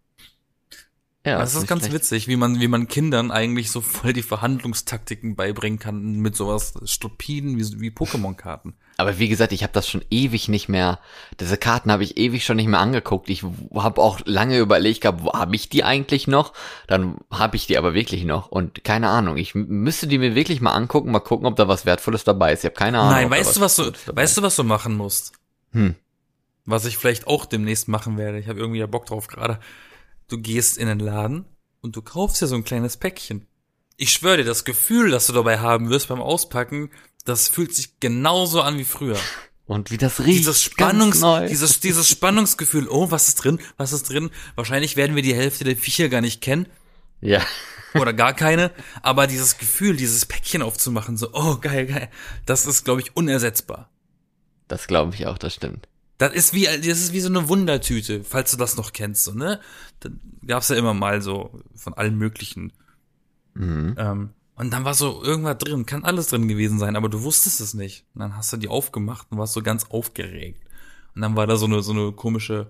[1.26, 1.96] Ja, das ist nicht ganz schlecht.
[1.96, 6.74] witzig, wie man, wie man Kindern eigentlich so voll die Verhandlungstaktiken beibringen kann mit sowas
[6.86, 8.74] stupiden wie, wie Pokémon-Karten.
[8.96, 11.00] Aber wie gesagt, ich habe das schon ewig nicht mehr.
[11.40, 13.30] Diese Karten habe ich ewig schon nicht mehr angeguckt.
[13.30, 13.44] Ich
[13.74, 16.54] habe auch lange überlegt gehabt, wo habe ich die eigentlich noch?
[16.88, 18.48] Dann habe ich die aber wirklich noch.
[18.48, 21.86] Und keine Ahnung, ich müsste die mir wirklich mal angucken, mal gucken, ob da was
[21.86, 22.60] Wertvolles dabei ist.
[22.60, 23.12] Ich habe keine Ahnung.
[23.14, 25.34] Nein, weißt du, was du, weißt du, was du machen musst?
[25.72, 25.96] Hm.
[26.66, 28.40] Was ich vielleicht auch demnächst machen werde.
[28.40, 29.60] Ich habe irgendwie ja Bock drauf gerade.
[30.30, 31.46] Du gehst in den Laden
[31.82, 33.46] und du kaufst dir so ein kleines Päckchen.
[33.98, 36.90] Ich schwöre dir, das Gefühl, das du dabei haben wirst beim Auspacken,
[37.26, 39.18] Das fühlt sich genauso an wie früher.
[39.66, 40.40] Und wie das riecht.
[40.40, 44.32] Dieses Spannungs, dieses, dieses Spannungsgefühl, oh, was ist drin, was ist drin?
[44.56, 46.68] Wahrscheinlich werden wir die Hälfte der Viecher gar nicht kennen
[47.22, 47.42] ja.
[47.94, 48.72] oder gar keine,
[49.02, 52.10] aber dieses Gefühl, dieses Päckchen aufzumachen, so, oh, geil, geil,
[52.46, 53.90] das ist, glaube ich, unersetzbar.
[54.68, 55.88] Das glaube ich auch, das stimmt.
[56.20, 59.32] Das ist wie, das ist wie so eine Wundertüte, falls du das noch kennst, so,
[59.32, 59.62] ne?
[60.02, 60.10] Da
[60.46, 62.74] gab's ja immer mal so von allen möglichen.
[63.54, 63.96] Mhm.
[63.98, 67.62] Ähm, und dann war so irgendwas drin, kann alles drin gewesen sein, aber du wusstest
[67.62, 68.06] es nicht.
[68.14, 70.62] Und dann hast du die aufgemacht und warst so ganz aufgeregt.
[71.16, 72.70] Und dann war da so eine, so eine komische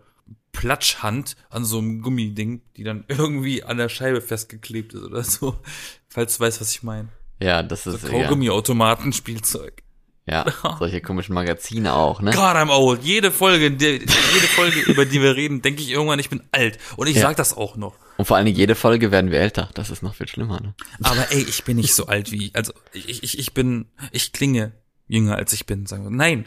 [0.51, 5.59] Platschhand an so einem Gummiding, die dann irgendwie an der Scheibe festgeklebt ist oder so.
[6.07, 7.09] Falls du weißt, was ich meine.
[7.41, 9.81] Ja, das ist ja, Kaugummiautomaten, Spielzeug.
[10.29, 10.45] Ja,
[10.79, 12.31] solche komischen Magazine auch, ne?
[12.31, 13.03] God, I'm old.
[13.03, 14.07] Jede Folge, die, jede
[14.55, 16.77] Folge, über die wir reden, denke ich irgendwann, ich bin alt.
[16.97, 17.23] Und ich Ja.
[17.23, 17.95] sag das auch noch.
[18.17, 19.69] Und vor allen Dingen jede Folge werden wir älter.
[19.73, 20.75] Das ist noch viel schlimmer, ne?
[21.03, 24.73] Aber ey, ich bin nicht so alt wie, also ich, ich, ich bin, ich klinge
[25.07, 26.11] jünger als ich bin, sagen wir.
[26.11, 26.45] Nein.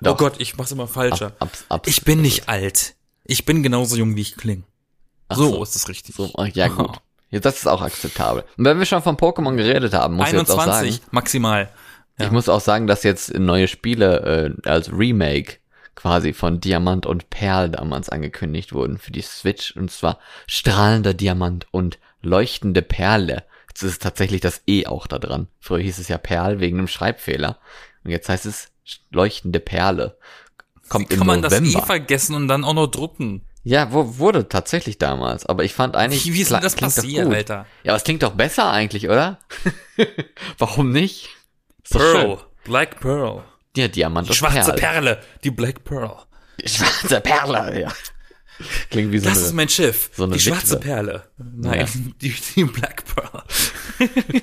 [0.00, 0.16] Oh Doch.
[0.18, 1.26] Gott, ich mach's immer falscher.
[1.26, 2.94] Ab, ab, ab, ich bin nicht alt.
[3.24, 4.64] Ich bin genauso jung, wie ich klinge.
[5.30, 5.62] So, so.
[5.62, 6.14] ist das richtig.
[6.14, 6.90] So, ja gut.
[7.30, 8.44] Ja, das ist auch akzeptabel.
[8.56, 11.68] Und wenn wir schon von Pokémon geredet haben, muss ich jetzt auch sagen, 21 maximal.
[12.18, 12.26] Ja.
[12.26, 15.56] ich muss auch sagen, dass jetzt neue Spiele äh, als Remake
[15.94, 21.66] quasi von Diamant und Perl damals angekündigt wurden für die Switch und zwar strahlender Diamant
[21.70, 23.44] und leuchtende Perle.
[23.68, 25.48] Jetzt ist tatsächlich das E auch da dran.
[25.60, 27.58] Früher hieß es ja Perl wegen einem Schreibfehler
[28.04, 28.68] und jetzt heißt es
[29.10, 30.16] leuchtende Perle.
[30.88, 33.42] Kommt Wie im kann man das eh vergessen und dann auch noch drucken?
[33.62, 37.32] Ja, wo, wurde tatsächlich damals, aber ich fand eigentlich Wie, ist denn das passiert.
[37.32, 37.66] Alter?
[37.82, 39.38] Ja, aber es klingt doch besser eigentlich, oder?
[40.58, 41.30] Warum nicht?
[41.90, 42.38] Pearl.
[42.64, 43.44] Black Pearl.
[43.76, 44.78] Ja, Diamant Die schwarze Perl.
[45.02, 45.22] Perle.
[45.42, 46.16] Die Black Pearl.
[46.62, 47.92] Die schwarze Perle, ja.
[48.90, 50.10] Klingt wie so Das eine, ist mein Schiff.
[50.16, 50.78] so eine die schwarze Witwe.
[50.80, 51.28] Perle.
[51.38, 51.86] Nein, Ja.
[52.20, 53.42] die, die Black Pearl.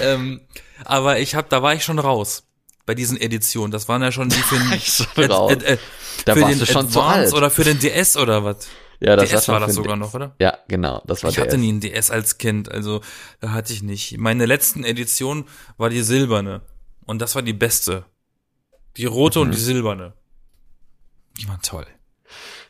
[0.00, 0.40] ähm,
[0.84, 2.44] aber ich hab, da war ich schon raus.
[2.84, 3.72] Bei diesen Editionen.
[3.72, 5.50] Das waren ja schon die für den, ich schon raus.
[5.52, 5.80] Ad- Ad-
[6.24, 7.34] Da für den du schon zu Advance alt.
[7.34, 8.68] oder für den DS oder was?
[9.00, 10.34] Ja, das DS war das sogar den- noch, oder?
[10.40, 13.00] Ja, genau, das war Ich der hatte nie einen DS als Kind, also
[13.40, 14.18] da hatte ich nicht.
[14.18, 15.44] Meine letzten Edition
[15.76, 16.62] war die silberne.
[17.04, 18.04] Und das war die beste.
[18.96, 19.44] Die rote Mhm.
[19.46, 20.14] und die silberne.
[21.38, 21.86] Die waren toll.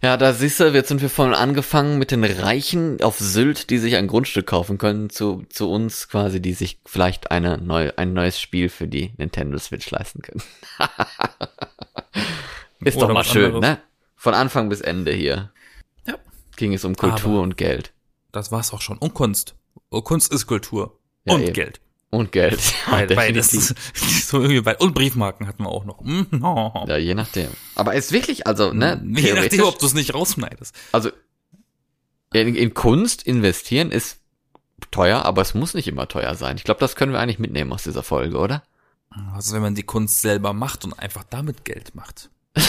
[0.03, 3.79] Ja, da siehst du, jetzt sind wir von angefangen mit den Reichen auf Sylt, die
[3.79, 8.13] sich ein Grundstück kaufen können, zu, zu uns quasi, die sich vielleicht eine neue, ein
[8.13, 10.43] neues Spiel für die Nintendo Switch leisten können.
[12.81, 13.61] Ist Oder doch mal schön, anderes.
[13.63, 13.79] ne?
[14.17, 15.51] Von Anfang bis Ende hier.
[16.57, 17.93] Ging es um Kultur Aber- und Geld.
[18.33, 18.99] Das war's auch schon.
[18.99, 19.55] Und Kunst.
[19.91, 20.99] Kunst ist Kultur.
[21.25, 21.53] Ja, und eben.
[21.53, 21.81] Geld.
[22.11, 22.61] Und Geld.
[22.91, 23.75] Ja, Weil, das ist
[24.29, 26.01] so irgendwie bei, und Briefmarken hatten wir auch noch.
[26.03, 26.43] Mhm.
[26.43, 26.85] Oh.
[26.89, 27.51] Ja, je nachdem.
[27.75, 30.75] Aber ist wirklich, also, ne, Je nachdem, ob du es nicht rausschneidest.
[30.93, 31.11] also,
[32.33, 34.19] in, in Kunst investieren ist
[34.91, 36.57] teuer, aber es muss nicht immer teuer sein.
[36.57, 38.63] Ich glaube, das können wir eigentlich mitnehmen aus dieser Folge, oder?
[39.35, 42.29] Also wenn man die Kunst selber macht und einfach damit Geld macht.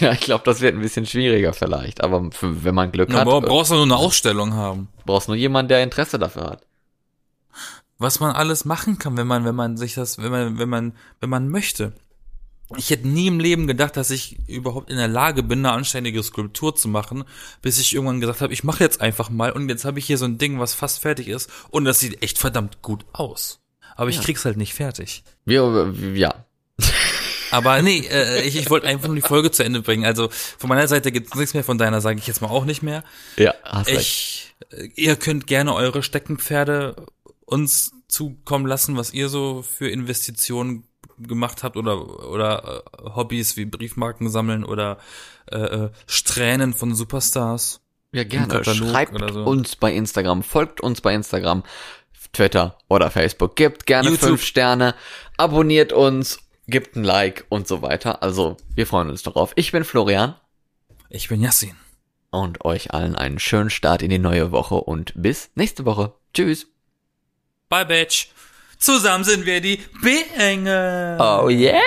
[0.00, 2.02] Ja, ich glaube, das wird ein bisschen schwieriger vielleicht.
[2.02, 4.88] Aber für, wenn man Glück Na, hat, aber äh, brauchst du nur eine Ausstellung haben.
[5.04, 6.62] brauchst nur jemanden, der Interesse dafür hat.
[7.98, 10.92] was man alles machen kann, wenn man, wenn man sich das, wenn man, wenn man,
[11.20, 11.92] wenn man möchte.
[12.76, 16.22] Ich hätte nie im Leben gedacht, dass ich überhaupt in der Lage bin, eine anständige
[16.22, 17.24] Skulptur zu machen,
[17.62, 20.16] bis ich irgendwann gesagt habe, ich mache jetzt einfach mal und jetzt habe ich hier
[20.18, 23.60] so ein Ding, was fast fertig ist und das sieht echt verdammt gut aus.
[23.96, 24.22] Aber ich Ja.
[24.22, 25.24] krieg's halt nicht fertig.
[25.44, 26.46] Wir, ja.
[27.50, 30.04] Aber nee, äh, ich, ich wollte einfach nur die Folge zu Ende bringen.
[30.04, 32.82] Also von meiner Seite gibt's nichts mehr, von deiner sage ich jetzt mal auch nicht
[32.82, 33.04] mehr.
[33.36, 33.98] Ja, hast recht.
[33.98, 36.96] Ich, äh, ihr könnt gerne eure Steckenpferde
[37.44, 40.84] uns zukommen lassen, was ihr so für Investitionen
[41.18, 44.98] gemacht habt oder oder äh, Hobbys wie Briefmarken sammeln oder
[45.50, 47.80] äh, äh, Strähnen von Superstars.
[48.12, 48.64] Ja, gerne.
[48.64, 49.44] Schreibt oder so.
[49.44, 51.62] uns bei Instagram, folgt uns bei Instagram,
[52.32, 53.56] Twitter oder Facebook.
[53.56, 54.28] Gebt gerne YouTube.
[54.30, 54.94] fünf Sterne,
[55.36, 56.38] abonniert uns,
[56.70, 58.22] gebt ein Like und so weiter.
[58.22, 59.52] Also, wir freuen uns darauf.
[59.56, 60.34] Ich bin Florian
[61.08, 61.76] Ich bin Yassin.
[62.30, 66.12] und euch allen einen schönen Start in die neue Woche und bis nächste Woche.
[66.32, 66.66] Tschüss.
[67.68, 68.28] Bye, Bitch.
[68.78, 71.18] Zusammen sind wir die B-Engel.
[71.20, 71.80] Oh yeah!